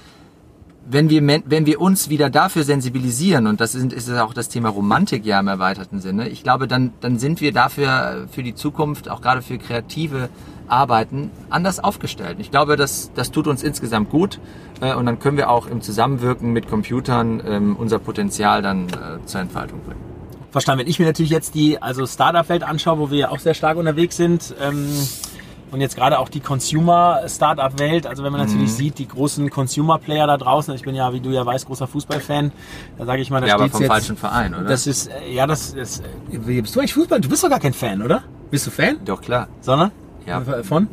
[0.89, 4.67] wenn wir, wenn wir uns wieder dafür sensibilisieren, und das ist, ist auch das Thema
[4.67, 9.07] Romantik ja im erweiterten Sinne, ich glaube, dann, dann sind wir dafür für die Zukunft,
[9.07, 10.27] auch gerade für kreative
[10.67, 12.37] Arbeiten, anders aufgestellt.
[12.39, 14.39] Ich glaube, das, das tut uns insgesamt gut
[14.81, 19.25] äh, und dann können wir auch im Zusammenwirken mit Computern ähm, unser Potenzial dann äh,
[19.25, 20.01] zur Entfaltung bringen.
[20.51, 20.81] Verstanden.
[20.81, 23.77] Wenn ich mir natürlich jetzt die also Startup-Welt anschaue, wo wir ja auch sehr stark
[23.77, 24.87] unterwegs sind, ähm
[25.73, 28.75] und jetzt gerade auch die Consumer-Startup-Welt, also wenn man natürlich mhm.
[28.75, 32.51] sieht, die großen Consumer-Player da draußen, ich bin ja, wie du ja weißt, großer Fußballfan,
[32.97, 34.65] da sage ich mal, da ja, steht vom jetzt, falschen Verein, oder?
[34.65, 37.19] Das ist, äh, ja, das ist, wie bist du eigentlich Fußball?
[37.19, 38.21] Du bist doch gar kein Fan, oder?
[38.51, 38.97] Bist du Fan?
[39.03, 39.47] Doch, klar.
[39.61, 39.91] Sondern?
[40.25, 40.41] Ja.
[40.63, 40.87] Von?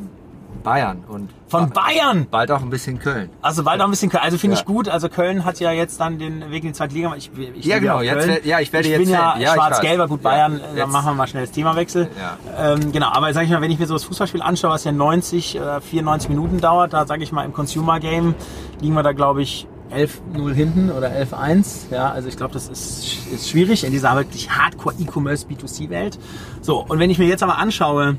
[0.62, 2.27] Bayern und von Bayern.
[2.31, 3.31] Bald auch ein bisschen Köln.
[3.43, 4.23] Also bald auch ein bisschen Köln.
[4.23, 4.61] Also finde ja.
[4.61, 4.88] ich gut.
[4.88, 7.14] Also Köln hat ja jetzt dann den Weg in die zweite Liga.
[7.16, 8.01] Ich, ich ja genau.
[8.01, 9.05] Jetzt, ja, ich werde ich jetzt.
[9.05, 10.07] bin ja, ja schwarz-gelber.
[10.07, 10.61] Gut Bayern.
[10.61, 12.09] Ja, dann machen wir mal schnell das Themawechsel.
[12.19, 12.75] Ja.
[12.75, 13.09] Ähm, genau.
[13.09, 15.81] Aber sage ich mal, wenn ich mir so das Fußballspiel anschaue, was ja 90 oder
[15.81, 18.35] 94 Minuten dauert, da sage ich mal im Consumer Game
[18.81, 21.90] liegen wir da glaube ich 11-0 hinten oder 11-1.
[21.90, 26.19] Ja, also ich glaube, das ist, ist schwierig in dieser wirklich Hardcore E-Commerce B2C-Welt.
[26.61, 28.19] So, und wenn ich mir jetzt aber anschaue,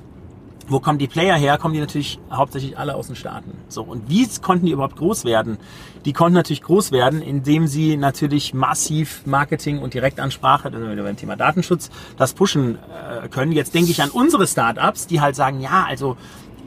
[0.67, 1.57] wo kommen die Player her?
[1.57, 3.51] Kommen die natürlich hauptsächlich alle aus den Staaten.
[3.67, 5.57] So, und wie konnten die überhaupt groß werden?
[6.05, 11.17] Die konnten natürlich groß werden, indem sie natürlich massiv Marketing und Direktansprache, dann wieder beim
[11.17, 13.51] Thema Datenschutz, das pushen äh, können.
[13.51, 16.17] Jetzt denke ich an unsere Startups, die halt sagen, ja, also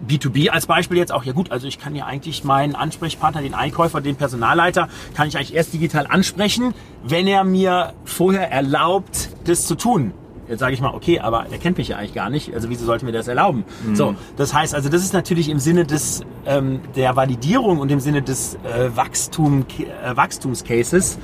[0.09, 3.54] B2B als Beispiel jetzt auch, ja gut, also ich kann ja eigentlich meinen Ansprechpartner, den
[3.54, 9.66] Einkäufer, den Personalleiter, kann ich eigentlich erst digital ansprechen, wenn er mir vorher erlaubt, das
[9.66, 10.12] zu tun.
[10.48, 12.85] Jetzt sage ich mal, okay, aber er kennt mich ja eigentlich gar nicht, also wieso
[12.85, 13.64] sollte mir das erlauben?
[13.87, 13.96] Mhm.
[13.96, 18.00] So, das heißt also, das ist natürlich im Sinne des ähm, der Validierung und im
[18.00, 21.18] Sinne des äh, Wachstum, äh, Wachstumscases,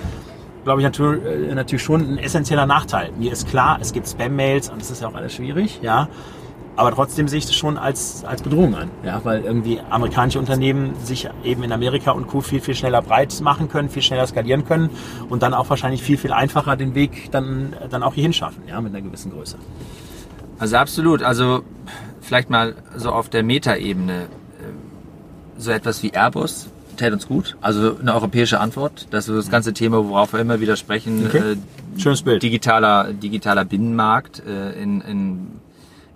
[0.65, 3.11] glaube ich natürlich, äh, natürlich schon ein essentieller Nachteil.
[3.19, 6.09] Mir ist klar, es gibt Spam-Mails und das ist ja auch alles schwierig, ja.
[6.77, 10.95] Aber trotzdem sehe ich das schon als, als Bedrohung an, ja, weil irgendwie amerikanische Unternehmen
[11.05, 12.41] sich eben in Amerika und Co.
[12.41, 14.91] viel, viel schneller breit machen können, viel schneller skalieren können
[15.29, 18.81] und dann auch wahrscheinlich viel, viel einfacher den Weg dann, dann auch hierhin schaffen, ja,
[18.81, 19.57] mit einer gewissen Größe.
[20.59, 21.23] Also absolut.
[21.23, 21.63] Also
[22.21, 24.23] vielleicht mal so auf der Metaebene.
[24.23, 24.27] Äh,
[25.59, 27.57] so etwas wie Airbus täte uns gut.
[27.61, 29.09] Also eine europäische Antwort.
[29.11, 31.27] Das ist das ganze Thema, worauf wir immer wieder sprechen.
[31.27, 31.53] Okay.
[31.53, 31.57] Äh,
[31.99, 32.43] Schönes Bild.
[32.43, 35.47] Digitaler, digitaler Binnenmarkt äh, in, in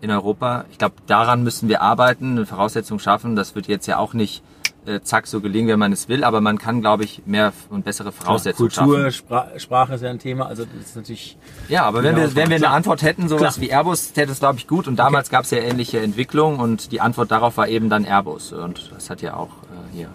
[0.04, 0.66] in Europa.
[0.70, 3.36] Ich glaube, daran müssen wir arbeiten, eine Voraussetzung schaffen.
[3.36, 4.42] Das wird jetzt ja auch nicht
[4.86, 7.86] äh, zack so gelingen, wenn man es will, aber man kann, glaube ich, mehr und
[7.86, 9.28] bessere Voraussetzungen Klar, Kultur, schaffen.
[9.28, 11.38] Kultur, Sprache ist ja ein Thema, also das ist natürlich...
[11.68, 13.66] Ja, aber wenn wir, wenn wir eine Antwort hätten, sowas Klar.
[13.66, 15.36] wie Airbus, täte es, glaube ich, gut und damals okay.
[15.36, 19.08] gab es ja ähnliche Entwicklungen und die Antwort darauf war eben dann Airbus und das
[19.08, 20.08] hat ja auch äh, hier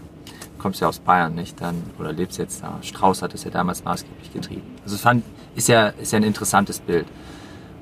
[0.59, 1.61] kommst ja aus Bayern, nicht?
[1.61, 2.77] Dann, oder lebst jetzt da.
[2.81, 4.75] Strauß hat es ja damals maßgeblich getrieben.
[4.83, 5.23] Also es fand,
[5.55, 7.05] ist ja, ist ja ein interessantes Bild.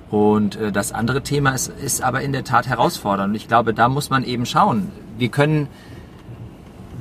[0.09, 3.31] Und äh, das andere Thema ist, ist aber in der Tat herausfordernd.
[3.31, 4.91] Und ich glaube, da muss man eben schauen.
[5.17, 5.67] Wir können,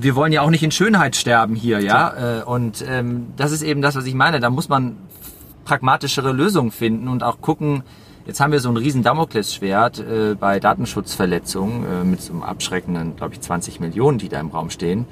[0.00, 2.40] wir wollen ja auch nicht in Schönheit sterben hier, ja.
[2.40, 4.40] Äh, und ähm, das ist eben das, was ich meine.
[4.40, 4.96] Da muss man
[5.64, 7.82] pragmatischere Lösungen finden und auch gucken.
[8.26, 13.14] Jetzt haben wir so ein riesen Damoklesschwert äh, bei Datenschutzverletzungen äh, mit so einem abschreckenden,
[13.14, 15.06] glaube ich, 20 Millionen, die da im Raum stehen.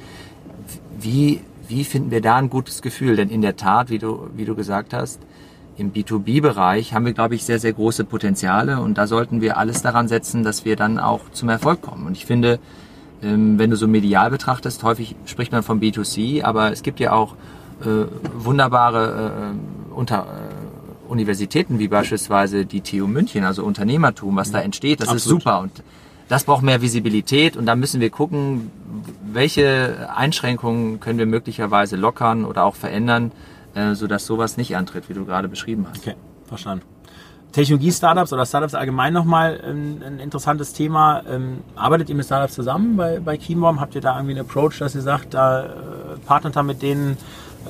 [0.99, 3.15] Wie, wie finden wir da ein gutes Gefühl?
[3.15, 5.21] Denn in der Tat, wie du, wie du gesagt hast,
[5.77, 9.83] im B2B-Bereich haben wir, glaube ich, sehr, sehr große Potenziale und da sollten wir alles
[9.83, 12.07] daran setzen, dass wir dann auch zum Erfolg kommen.
[12.07, 12.59] Und ich finde,
[13.23, 17.13] ähm, wenn du so medial betrachtest, häufig spricht man vom B2C, aber es gibt ja
[17.13, 17.35] auch
[17.83, 18.07] äh,
[18.37, 25.01] wunderbare äh, unter, äh, Universitäten wie beispielsweise die TU München, also Unternehmertum, was da entsteht,
[25.01, 25.39] das Absolut.
[25.39, 25.83] ist super und
[26.29, 28.71] das braucht mehr Visibilität und da müssen wir gucken,
[29.31, 33.33] welche Einschränkungen können wir möglicherweise lockern oder auch verändern,
[33.75, 35.99] äh, sodass sowas nicht antritt, wie du gerade beschrieben hast.
[35.99, 36.85] Okay, verstanden.
[37.53, 41.23] Technologie-Startups oder Startups allgemein nochmal ein, ein interessantes Thema.
[41.29, 43.81] Ähm, arbeitet ihr mit Startups zusammen bei, bei Keymom?
[43.81, 45.69] Habt ihr da irgendwie einen Approach, dass ihr sagt, da äh,
[46.27, 47.17] partnert ihr mit denen,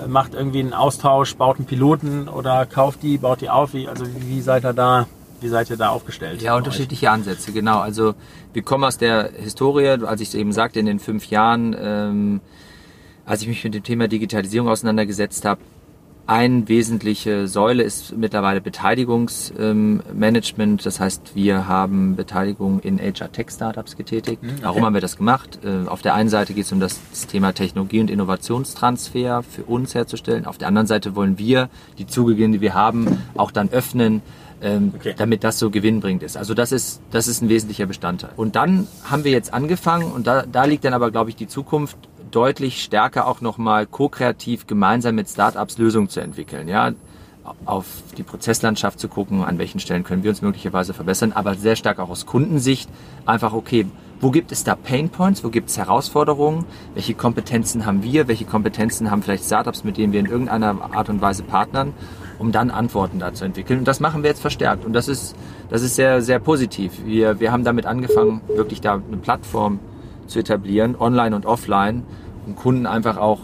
[0.02, 3.74] äh, macht irgendwie einen Austausch, baut einen Piloten oder kauft die, baut die auf?
[3.74, 5.06] Wie, also wie, wie seid ihr da
[5.40, 6.40] wie seid ihr da aufgestellt?
[6.40, 7.80] Ja, unterschiedliche Ansätze, genau.
[7.80, 8.14] Also
[8.54, 12.40] wir kommen aus der Historie, als ich es eben sagte, in den fünf Jahren, ähm,
[13.26, 15.60] als ich mich mit dem Thema Digitalisierung auseinandergesetzt habe,
[16.26, 20.58] eine wesentliche Säule ist mittlerweile Beteiligungsmanagement.
[20.58, 24.42] Ähm, das heißt, wir haben Beteiligung in HR Tech Startups getätigt.
[24.42, 24.58] Mhm, okay.
[24.62, 25.58] Warum haben wir das gemacht?
[25.64, 29.94] Äh, auf der einen Seite geht es um das Thema Technologie- und Innovationstransfer für uns
[29.94, 30.46] herzustellen.
[30.46, 34.22] Auf der anderen Seite wollen wir die Zugänge, die wir haben, auch dann öffnen,
[34.62, 35.12] ähm, okay.
[35.16, 36.38] damit das so gewinnbringend ist.
[36.38, 38.30] Also das ist, das ist ein wesentlicher Bestandteil.
[38.36, 41.48] Und dann haben wir jetzt angefangen und da, da liegt dann aber, glaube ich, die
[41.48, 41.98] Zukunft
[42.30, 46.68] deutlich stärker auch nochmal ko-kreativ gemeinsam mit Startups Lösungen zu entwickeln.
[46.68, 46.92] Ja,
[47.66, 51.76] auf die Prozesslandschaft zu gucken, an welchen Stellen können wir uns möglicherweise verbessern, aber sehr
[51.76, 52.88] stark auch aus Kundensicht
[53.26, 53.86] einfach, okay,
[54.20, 58.46] wo gibt es da Pain Points, wo gibt es Herausforderungen, welche Kompetenzen haben wir, welche
[58.46, 61.92] Kompetenzen haben vielleicht Startups, mit denen wir in irgendeiner Art und Weise partnern,
[62.38, 63.80] um dann Antworten da zu entwickeln.
[63.80, 65.36] Und das machen wir jetzt verstärkt und das ist,
[65.68, 67.04] das ist sehr, sehr positiv.
[67.04, 69.80] Wir, wir haben damit angefangen, wirklich da eine Plattform
[70.26, 72.02] zu etablieren, online und offline,
[72.46, 73.40] um Kunden einfach auch,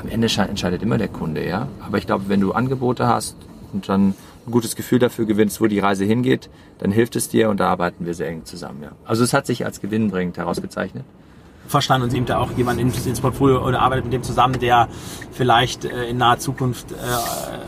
[0.00, 1.68] am Ende entscheidet immer der Kunde, ja.
[1.80, 3.36] Aber ich glaube, wenn du Angebote hast
[3.72, 4.14] und dann
[4.46, 7.68] ein gutes Gefühl dafür gewinnst, wo die Reise hingeht, dann hilft es dir und da
[7.68, 8.92] arbeiten wir sehr eng zusammen, ja.
[9.04, 11.04] Also es hat sich als gewinnbringend herausgezeichnet
[11.68, 14.88] verstanden und nimmt da auch jemand ins, Portfolio oder arbeitet mit dem zusammen, der
[15.32, 16.94] vielleicht äh, in naher Zukunft äh,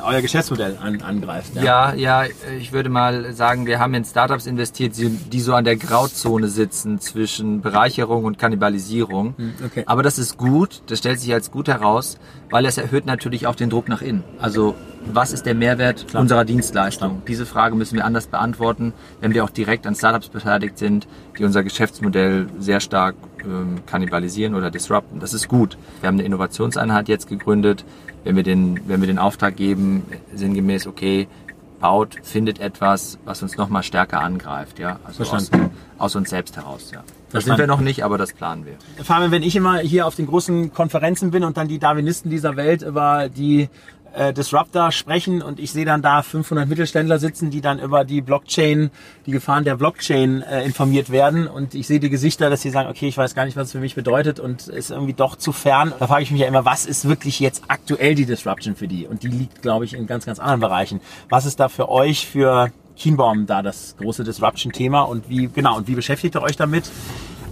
[0.05, 1.55] euer Geschäftsmodell an, angreift.
[1.55, 1.93] Ja.
[1.93, 5.77] ja, ja, ich würde mal sagen, wir haben in Startups investiert, die so an der
[5.77, 9.35] Grauzone sitzen zwischen Bereicherung und Kannibalisierung.
[9.37, 9.83] Hm, okay.
[9.87, 12.19] Aber das ist gut, das stellt sich als gut heraus,
[12.51, 14.25] weil es erhöht natürlich auch den Druck nach innen.
[14.39, 14.75] Also
[15.13, 16.23] was ist der Mehrwert Klar.
[16.23, 17.09] unserer Dienstleistung?
[17.09, 17.23] Klar.
[17.29, 21.07] Diese Frage müssen wir anders beantworten, wenn wir auch direkt an Startups beteiligt sind,
[21.39, 25.21] die unser Geschäftsmodell sehr stark ähm, kannibalisieren oder disrupten.
[25.21, 25.77] Das ist gut.
[26.01, 27.85] Wir haben eine Innovationseinheit jetzt gegründet.
[28.25, 30.03] Wenn wir den, wenn wir den Auftrag geben,
[30.35, 31.29] sinngemäß, okay,
[31.79, 34.99] baut, findet etwas, was uns nochmal stärker angreift, ja.
[35.05, 35.51] Also aus,
[35.99, 37.03] aus, uns selbst heraus, ja.
[37.31, 39.05] Das sind wir noch nicht, aber das planen wir.
[39.05, 42.57] Fabian, wenn ich immer hier auf den großen Konferenzen bin und dann die Darwinisten dieser
[42.57, 43.69] Welt über die
[44.19, 48.21] äh, Disruptor sprechen und ich sehe dann da 500 Mittelständler sitzen, die dann über die
[48.21, 48.91] Blockchain,
[49.27, 52.89] die Gefahren der Blockchain äh, informiert werden und ich sehe die Gesichter, dass sie sagen,
[52.89, 55.53] okay, ich weiß gar nicht, was es für mich bedeutet und ist irgendwie doch zu
[55.53, 55.93] fern.
[55.99, 59.07] Da frage ich mich ja immer, was ist wirklich jetzt aktuell die Disruption für die?
[59.07, 61.01] Und die liegt, glaube ich, in ganz, ganz anderen Bereichen.
[61.29, 65.87] Was ist da für euch für Kienbaum da das große Disruption-Thema und wie, genau, und
[65.87, 66.91] wie beschäftigt ihr euch damit?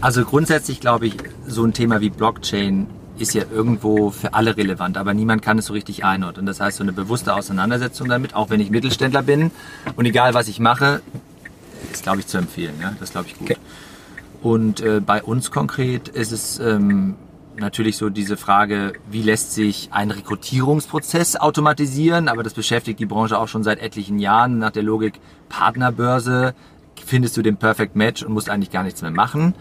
[0.00, 1.14] Also grundsätzlich glaube ich,
[1.46, 2.86] so ein Thema wie Blockchain
[3.18, 6.46] ist ja irgendwo für alle relevant, aber niemand kann es so richtig einordnen.
[6.46, 9.50] Das heißt, so eine bewusste Auseinandersetzung damit, auch wenn ich Mittelständler bin
[9.96, 11.00] und egal was ich mache,
[11.92, 12.74] ist, glaube ich, zu empfehlen.
[12.80, 12.94] Ja?
[13.00, 13.50] Das glaube ich gut.
[13.50, 13.56] Okay.
[14.42, 17.16] Und äh, bei uns konkret ist es ähm,
[17.58, 23.38] natürlich so diese Frage, wie lässt sich ein Rekrutierungsprozess automatisieren, aber das beschäftigt die Branche
[23.38, 26.54] auch schon seit etlichen Jahren nach der Logik Partnerbörse.
[27.04, 29.54] Findest du den Perfect Match und musst eigentlich gar nichts mehr machen.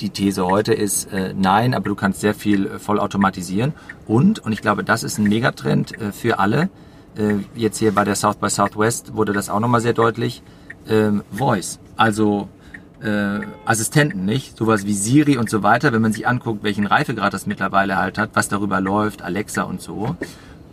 [0.00, 3.72] Die These heute ist, äh, nein, aber du kannst sehr viel äh, vollautomatisieren.
[4.06, 6.68] Und, und ich glaube, das ist ein Megatrend äh, für alle.
[7.16, 10.42] Äh, jetzt hier bei der South by Southwest wurde das auch nochmal sehr deutlich.
[10.88, 12.48] Ähm, Voice, also
[13.02, 14.56] äh, Assistenten, nicht?
[14.56, 18.18] Sowas wie Siri und so weiter, wenn man sich anguckt, welchen Reifegrad das mittlerweile halt
[18.18, 20.14] hat, was darüber läuft, Alexa und so.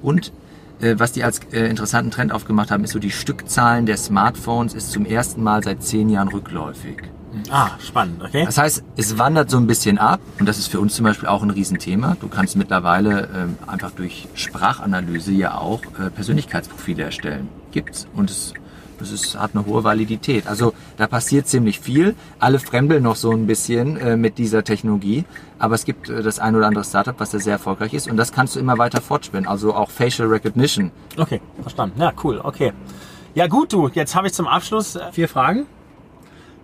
[0.01, 0.33] Und
[0.81, 4.73] äh, was die als äh, interessanten Trend aufgemacht haben, ist so die Stückzahlen der Smartphones
[4.73, 7.03] ist zum ersten Mal seit zehn Jahren rückläufig.
[7.50, 8.46] Ah, spannend, okay.
[8.46, 11.28] Das heißt, es wandert so ein bisschen ab und das ist für uns zum Beispiel
[11.28, 12.15] auch ein Riesenthema.
[12.19, 17.50] Du kannst mittlerweile ähm, einfach durch Sprachanalyse ja auch äh, Persönlichkeitsprofile erstellen.
[17.72, 18.54] Gibt's und es
[19.00, 20.48] das ist, hat eine hohe Validität.
[20.48, 22.15] Also da passiert ziemlich viel.
[22.39, 25.26] Alle fremdeln noch so ein bisschen äh, mit dieser Technologie,
[25.60, 28.17] aber es gibt äh, das ein oder andere Startup, was da sehr erfolgreich ist und
[28.17, 29.48] das kannst du immer weiter fortspinnen.
[29.48, 30.91] Also auch Facial Recognition.
[31.17, 32.00] Okay, verstanden.
[32.00, 32.39] Ja, cool.
[32.41, 32.72] Okay.
[33.36, 33.89] Ja gut, du.
[33.89, 35.65] Jetzt habe ich zum Abschluss äh, vier Fragen.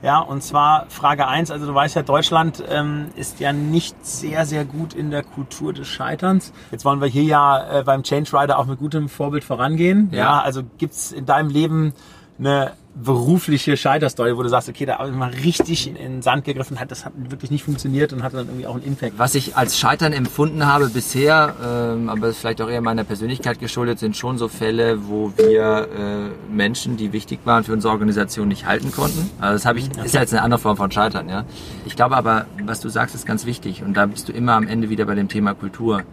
[0.02, 1.52] Ja, und zwar Frage eins.
[1.52, 5.74] also du weißt ja, Deutschland ähm, ist ja nicht sehr, sehr gut in der Kultur
[5.74, 6.54] des Scheiterns.
[6.72, 10.10] Jetzt wollen wir hier ja äh, beim Change Rider auch mit gutem Vorbild vorangehen.
[10.12, 11.94] Ja, ja also gibt's in deinem Leben
[12.40, 16.44] eine berufliche Scheiterstory, wo du sagst, okay, da habe ich mal richtig in den Sand
[16.44, 19.14] gegriffen, hat das hat wirklich nicht funktioniert und hat dann irgendwie auch einen Impact.
[19.18, 24.00] Was ich als Scheitern empfunden habe bisher, ähm, aber vielleicht auch eher meiner Persönlichkeit geschuldet,
[24.00, 28.66] sind schon so Fälle, wo wir äh, Menschen, die wichtig waren für unsere Organisation, nicht
[28.66, 29.30] halten konnten.
[29.40, 30.06] Also das habe ich, okay.
[30.06, 31.46] ist ja jetzt eine andere Form von Scheitern, ja.
[31.86, 34.68] Ich glaube aber, was du sagst, ist ganz wichtig und da bist du immer am
[34.68, 36.04] Ende wieder bei dem Thema Kultur.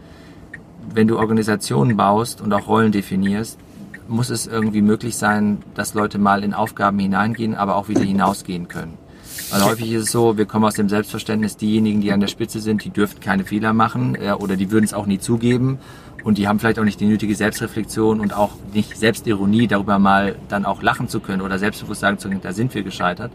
[0.93, 3.59] Wenn du Organisationen baust und auch Rollen definierst,
[4.09, 8.69] muss es irgendwie möglich sein, dass Leute mal in Aufgaben hineingehen, aber auch wieder hinausgehen
[8.69, 8.99] können.
[9.51, 12.61] Weil häufig ist es so, wir kommen aus dem Selbstverständnis, diejenigen, die an der Spitze
[12.61, 15.79] sind, die dürften keine Fehler machen äh, oder die würden es auch nie zugeben
[16.25, 20.35] und die haben vielleicht auch nicht die nötige Selbstreflexion und auch nicht Selbstironie, darüber mal
[20.49, 23.31] dann auch lachen zu können oder selbstbewusst sagen zu können, da sind wir gescheitert.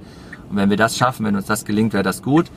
[0.50, 2.48] Und wenn wir das schaffen, wenn uns das gelingt, wäre das gut.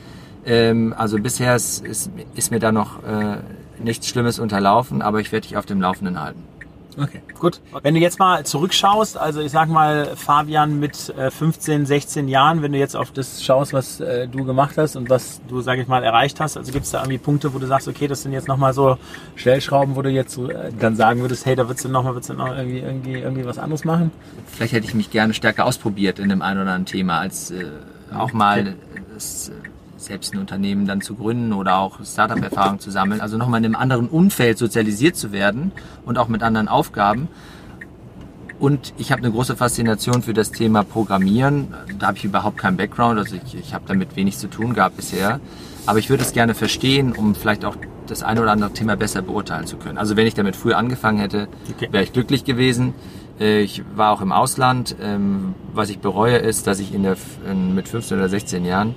[0.45, 3.37] Ähm, also bisher ist, ist, ist mir da noch äh,
[3.81, 6.43] nichts Schlimmes unterlaufen, aber ich werde dich auf dem Laufenden halten.
[6.97, 7.61] Okay, gut.
[7.81, 12.61] Wenn du jetzt mal zurückschaust, also ich sag mal, Fabian mit 15, äh, 16 Jahren,
[12.61, 15.77] wenn du jetzt auf das schaust, was äh, du gemacht hast und was du, sag
[15.79, 18.21] ich mal, erreicht hast, also gibt es da irgendwie Punkte, wo du sagst, okay, das
[18.21, 18.97] sind jetzt nochmal so
[19.35, 22.33] Stellschrauben, wo du jetzt äh, dann sagen würdest, hey, da würdest du nochmal, würdest du
[22.33, 24.11] noch irgendwie, irgendwie, irgendwie was anderes machen?
[24.47, 27.65] Vielleicht hätte ich mich gerne stärker ausprobiert in dem einen oder anderen Thema, als äh,
[28.13, 28.75] auch mal
[29.13, 29.51] das,
[30.05, 33.21] selbst ein Unternehmen dann zu gründen oder auch Startup-Erfahrung zu sammeln.
[33.21, 35.71] Also nochmal in einem anderen Umfeld sozialisiert zu werden
[36.05, 37.27] und auch mit anderen Aufgaben.
[38.59, 41.73] Und ich habe eine große Faszination für das Thema Programmieren.
[41.99, 44.95] Da habe ich überhaupt keinen Background, also ich, ich habe damit wenig zu tun gehabt
[44.95, 45.39] bisher.
[45.85, 47.75] Aber ich würde es gerne verstehen, um vielleicht auch
[48.07, 49.97] das eine oder andere Thema besser beurteilen zu können.
[49.97, 51.47] Also wenn ich damit früher angefangen hätte,
[51.91, 52.93] wäre ich glücklich gewesen.
[53.39, 54.95] Äh, ich war auch im Ausland.
[55.01, 57.17] Ähm, was ich bereue ist, dass ich in der,
[57.53, 58.95] mit 15 oder 16 Jahren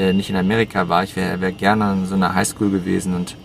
[0.00, 1.04] äh, nicht in Amerika war.
[1.04, 3.36] Ich wäre wär gerne in so einer Highschool gewesen und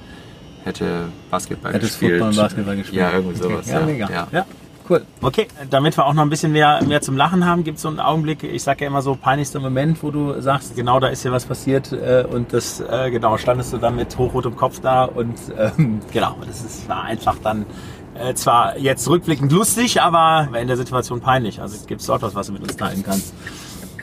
[0.63, 2.13] hätte Basketball Hättest gespielt.
[2.13, 3.01] Football und Basketball gespielt.
[3.01, 3.53] Ja, irgendwie okay.
[3.53, 3.67] sowas.
[3.67, 4.09] Ja, ja, mega.
[4.09, 4.27] Ja.
[4.31, 4.45] ja.
[4.87, 5.01] Cool.
[5.21, 7.87] Okay, damit wir auch noch ein bisschen mehr, mehr zum Lachen haben, gibt es so
[7.87, 11.23] einen Augenblick, ich sage ja immer so, peinlichster Moment, wo du sagst, genau da ist
[11.23, 15.05] hier was passiert äh, und das, äh, genau, standest du dann mit hochrotem Kopf da
[15.05, 17.65] und ähm, genau, das ist, war einfach dann
[18.13, 21.59] äh, zwar jetzt rückblickend lustig, aber in der Situation peinlich.
[21.61, 23.33] Also gibt es dort was, was du mit uns teilen kannst.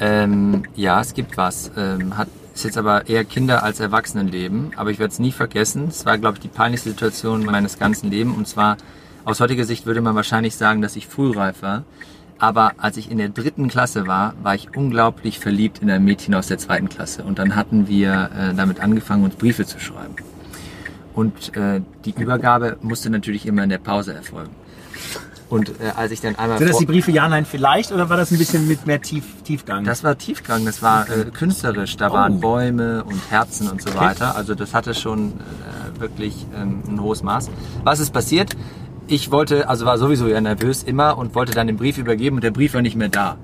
[0.00, 1.70] Ähm, ja, es gibt was.
[1.76, 4.72] Ähm, hat, ist jetzt aber eher Kinder- als Erwachsenenleben.
[4.76, 5.88] Aber ich werde es nie vergessen.
[5.88, 8.36] Es war, glaube ich, die peinlichste Situation meines ganzen Lebens.
[8.36, 8.76] Und zwar,
[9.24, 11.84] aus heutiger Sicht würde man wahrscheinlich sagen, dass ich frühreif war.
[12.38, 16.34] Aber als ich in der dritten Klasse war, war ich unglaublich verliebt in ein Mädchen
[16.34, 17.22] aus der zweiten Klasse.
[17.22, 20.16] Und dann hatten wir äh, damit angefangen, uns Briefe zu schreiben.
[21.14, 24.50] Und äh, die Übergabe musste natürlich immer in der Pause erfolgen.
[25.52, 26.56] Und äh, als ich dann einmal.
[26.56, 29.42] Sind das die Briefe Ja, Nein, vielleicht oder war das ein bisschen mit mehr Tief,
[29.44, 29.84] Tiefgang?
[29.84, 31.98] Das war Tiefgang, das war äh, künstlerisch.
[31.98, 32.14] Da oh.
[32.14, 34.00] waren Bäume und Herzen und so okay.
[34.00, 34.34] weiter.
[34.34, 37.50] Also das hatte schon äh, wirklich ähm, ein hohes Maß.
[37.84, 38.56] Was ist passiert?
[39.08, 42.44] Ich wollte, also war sowieso ja nervös immer und wollte dann den Brief übergeben und
[42.44, 43.36] der Brief war nicht mehr da.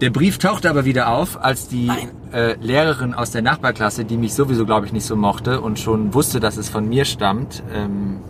[0.00, 1.90] Der Brief tauchte aber wieder auf, als die
[2.32, 6.14] äh, Lehrerin aus der Nachbarklasse, die mich sowieso, glaube ich, nicht so mochte und schon
[6.14, 8.20] wusste, dass es von mir stammt, ähm,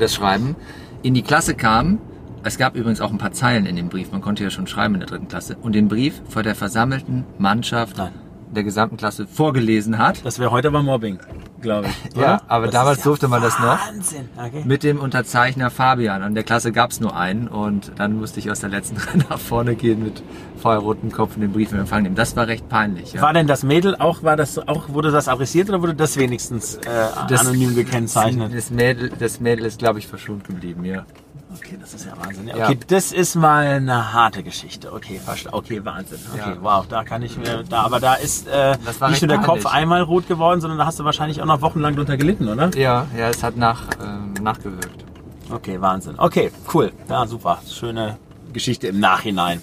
[0.00, 0.56] das Schreiben,
[1.04, 1.98] in die Klasse kam
[2.44, 4.10] es gab übrigens auch ein paar Zeilen in dem Brief.
[4.10, 5.56] Man konnte ja schon schreiben in der dritten Klasse.
[5.60, 8.12] Und den Brief vor der versammelten Mannschaft Nein.
[8.52, 10.24] der gesamten Klasse vorgelesen hat.
[10.24, 11.20] Das wäre heute aber Mobbing,
[11.60, 12.16] glaube ich.
[12.16, 13.78] ja, aber das damals ja durfte man das noch.
[13.86, 14.28] Wahnsinn.
[14.36, 14.62] Okay.
[14.64, 16.24] Mit dem Unterzeichner Fabian.
[16.24, 17.46] Und der Klasse gab es nur einen.
[17.46, 20.22] Und dann musste ich aus der letzten Reihe nach vorne gehen mit
[20.56, 22.16] feuerrotem Kopf und den Brief in Empfang nehmen.
[22.16, 23.12] Das war recht peinlich.
[23.12, 23.22] Ja.
[23.22, 26.74] War denn das Mädel auch, war das auch, wurde das adressiert oder wurde das wenigstens
[26.76, 26.80] äh,
[27.28, 28.52] das, anonym gekennzeichnet?
[28.52, 31.06] Das Mädel, das Mädel ist, glaube ich, verschont geblieben, ja.
[31.54, 32.48] Okay, das ist ja Wahnsinn.
[32.48, 32.86] Ja, okay, ja.
[32.86, 34.92] das ist mal eine harte Geschichte.
[34.92, 36.18] Okay, fast, okay, Wahnsinn.
[36.32, 36.56] Okay, ja.
[36.60, 38.76] wow, da kann ich mir, da, aber da ist äh,
[39.08, 41.94] nicht nur der Kopf einmal rot geworden, sondern da hast du wahrscheinlich auch noch wochenlang
[41.96, 42.70] drunter gelitten, oder?
[42.74, 45.04] Ja, ja, es hat nach, ähm, nachgewirkt.
[45.50, 46.14] Okay, Wahnsinn.
[46.18, 46.92] Okay, cool.
[47.08, 47.60] Ja, super.
[47.68, 48.16] Schöne
[48.52, 49.60] Geschichte im Nachhinein.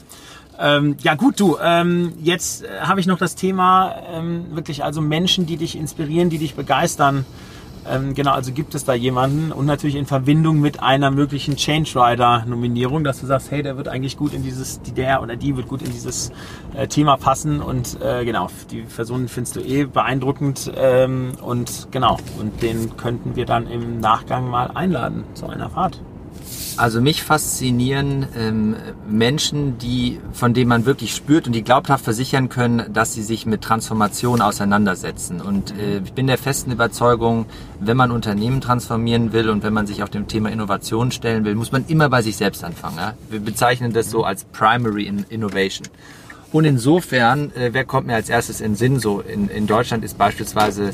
[0.59, 4.99] Ähm, ja gut, du, ähm, jetzt äh, habe ich noch das Thema ähm, wirklich also
[5.01, 7.25] Menschen, die dich inspirieren, die dich begeistern.
[7.89, 11.91] Ähm, genau, also gibt es da jemanden und natürlich in Verbindung mit einer möglichen Change
[11.95, 15.35] Rider Nominierung, dass du sagst, hey, der wird eigentlich gut in dieses, die der oder
[15.35, 16.31] die wird gut in dieses
[16.75, 22.17] äh, Thema passen und äh, genau, die Person findest du eh beeindruckend ähm, und genau,
[22.39, 26.01] und den könnten wir dann im Nachgang mal einladen zu einer Fahrt.
[26.79, 32.47] Also mich faszinieren ähm, Menschen, die, von denen man wirklich spürt und die glaubhaft versichern
[32.47, 35.41] können, dass sie sich mit Transformation auseinandersetzen.
[35.41, 37.47] Und äh, ich bin der festen Überzeugung,
[37.81, 41.53] wenn man Unternehmen transformieren will und wenn man sich auf dem Thema Innovation stellen will,
[41.53, 42.95] muss man immer bei sich selbst anfangen.
[42.95, 43.13] Ja?
[43.29, 45.85] Wir bezeichnen das so als Primary Innovation.
[46.53, 48.99] Und insofern, äh, wer kommt mir als erstes in Sinn?
[48.99, 50.93] So in, in Deutschland ist beispielsweise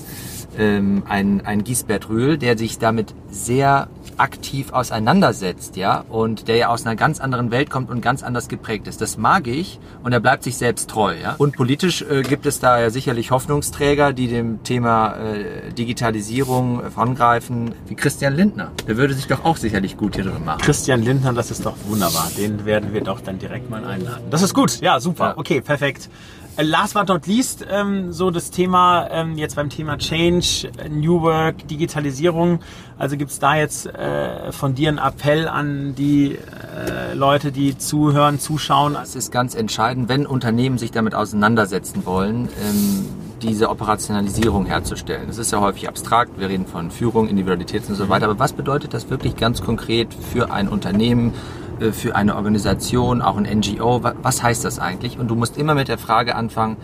[0.57, 3.87] ähm, ein, ein Giesbert Rühl, der sich damit sehr
[4.17, 8.47] aktiv auseinandersetzt, ja, und der ja aus einer ganz anderen Welt kommt und ganz anders
[8.47, 9.01] geprägt ist.
[9.01, 11.35] Das mag ich und er bleibt sich selbst treu, ja.
[11.37, 17.73] Und politisch äh, gibt es da ja sicherlich Hoffnungsträger, die dem Thema äh, Digitalisierung vorangreifen,
[17.87, 18.71] wie Christian Lindner.
[18.87, 20.61] Der würde sich doch auch sicherlich gut hier drin machen.
[20.61, 22.31] Christian Lindner, das ist doch wunderbar.
[22.37, 24.23] Den werden wir doch dann direkt mal einladen.
[24.29, 24.79] Das ist gut.
[24.81, 25.29] Ja, super.
[25.29, 25.37] Ja.
[25.37, 26.09] Okay, perfekt.
[26.57, 31.21] Äh, last but not least, ähm, so das Thema, ähm, jetzt beim Thema Change, New
[31.21, 32.59] Work, Digitalisierung.
[32.97, 38.39] Also gibt's da jetzt äh, von dir einen Appell an die äh, Leute, die zuhören,
[38.39, 38.95] zuschauen?
[39.01, 43.05] Es ist ganz entscheidend, wenn Unternehmen sich damit auseinandersetzen wollen, ähm,
[43.41, 45.27] diese Operationalisierung herzustellen.
[45.27, 46.39] Das ist ja häufig abstrakt.
[46.39, 48.25] Wir reden von Führung, Individualität und so weiter.
[48.25, 51.33] Aber was bedeutet das wirklich ganz konkret für ein Unternehmen?
[51.79, 54.01] Äh, für eine Organisation, auch ein NGO.
[54.21, 55.19] Was heißt das eigentlich?
[55.19, 56.77] Und du musst immer mit der Frage anfangen,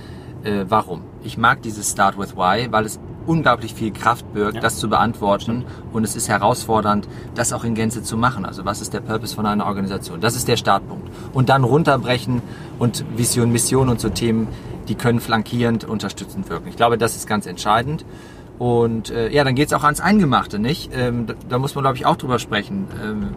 [0.44, 1.04] äh, warum?
[1.24, 4.62] Ich mag dieses Start with Why, weil es unglaublich viel Kraft birgt, ja.
[4.62, 5.66] das zu beantworten.
[5.94, 8.46] Und es ist herausfordernd, das auch in Gänze zu machen.
[8.46, 10.20] Also was ist der Purpose von einer Organisation?
[10.20, 11.08] Das ist der Startpunkt.
[11.32, 12.42] Und dann runterbrechen
[12.80, 14.48] und Vision, Mission und so Themen,
[14.88, 16.68] die können flankierend unterstützend wirken.
[16.68, 18.04] Ich glaube, das ist ganz entscheidend.
[18.58, 20.92] Und äh, ja, dann geht's auch ans Eingemachte, nicht?
[20.94, 22.88] Ähm, da, da, muss man, glaube ich, auch drüber sprechen.
[23.04, 23.30] Ähm,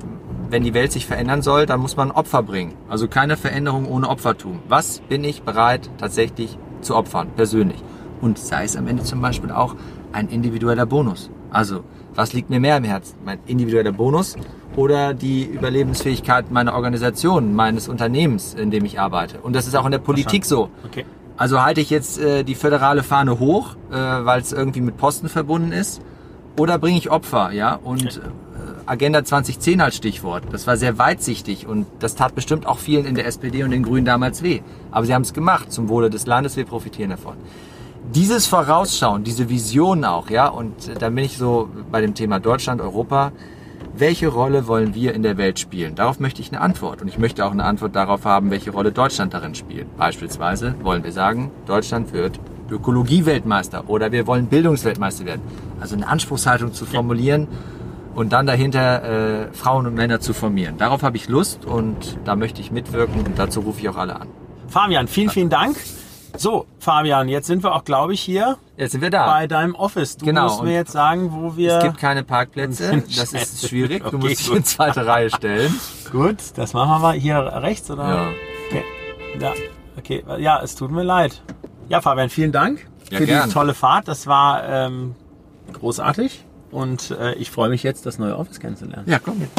[0.50, 2.74] wenn die Welt sich verändern soll, dann muss man Opfer bringen.
[2.88, 4.60] Also keine Veränderung ohne Opfertum.
[4.68, 7.82] Was bin ich bereit tatsächlich zu opfern, persönlich?
[8.20, 9.76] Und sei es am Ende zum Beispiel auch
[10.12, 11.30] ein individueller Bonus.
[11.50, 11.84] Also,
[12.14, 13.16] was liegt mir mehr im Herzen?
[13.24, 14.36] Mein individueller Bonus
[14.76, 19.40] oder die Überlebensfähigkeit meiner Organisation, meines Unternehmens, in dem ich arbeite?
[19.40, 20.70] Und das ist auch in der Politik so.
[20.84, 21.04] Okay.
[21.36, 25.28] Also halte ich jetzt äh, die föderale Fahne hoch, äh, weil es irgendwie mit Posten
[25.28, 26.00] verbunden ist,
[26.56, 27.74] oder bringe ich Opfer, ja?
[27.74, 28.28] Und okay.
[28.86, 30.44] Agenda 2010 als Stichwort.
[30.52, 33.82] Das war sehr weitsichtig und das tat bestimmt auch vielen in der SPD und den
[33.82, 34.60] Grünen damals weh.
[34.90, 36.56] Aber sie haben es gemacht zum Wohle des Landes.
[36.56, 37.34] Wir profitieren davon.
[38.14, 40.48] Dieses Vorausschauen, diese Vision auch, ja.
[40.48, 43.32] Und äh, da bin ich so bei dem Thema Deutschland, Europa
[43.96, 45.94] welche Rolle wollen wir in der Welt spielen?
[45.94, 47.00] Darauf möchte ich eine Antwort.
[47.00, 49.96] Und ich möchte auch eine Antwort darauf haben, welche Rolle Deutschland darin spielt.
[49.96, 55.42] Beispielsweise wollen wir sagen, Deutschland wird Ökologie-Weltmeister oder wir wollen Bildungsweltmeister werden.
[55.80, 57.46] Also eine Anspruchshaltung zu formulieren
[58.14, 59.02] und dann dahinter
[59.48, 60.78] äh, Frauen und Männer zu formieren.
[60.78, 64.20] Darauf habe ich Lust und da möchte ich mitwirken und dazu rufe ich auch alle
[64.20, 64.28] an.
[64.68, 65.76] Fabian, vielen, vielen Dank.
[66.36, 68.58] So, Fabian, jetzt sind wir auch, glaube ich, hier.
[68.76, 69.26] Jetzt sind wir da.
[69.26, 70.16] Bei deinem Office.
[70.16, 70.44] Du genau.
[70.44, 71.78] musst mir jetzt sagen, wo wir.
[71.78, 73.04] Es gibt keine Parkplätze.
[73.16, 74.02] Das ist schwierig.
[74.02, 75.72] Du okay, musst dich in zweite Reihe stellen.
[76.12, 78.08] Gut, das machen wir mal hier rechts, oder?
[78.08, 78.28] Ja.
[78.68, 78.84] Okay.
[79.40, 79.52] Ja,
[79.96, 80.24] okay.
[80.38, 81.40] Ja, es tut mir leid.
[81.88, 83.48] Ja, Fabian, vielen Dank ja, für gern.
[83.48, 84.08] die tolle Fahrt.
[84.08, 85.14] Das war ähm,
[85.72, 86.44] großartig.
[86.74, 89.04] Und äh, ich freue mich jetzt, das neue Office kennenzulernen.
[89.08, 89.52] Ja, komm jetzt.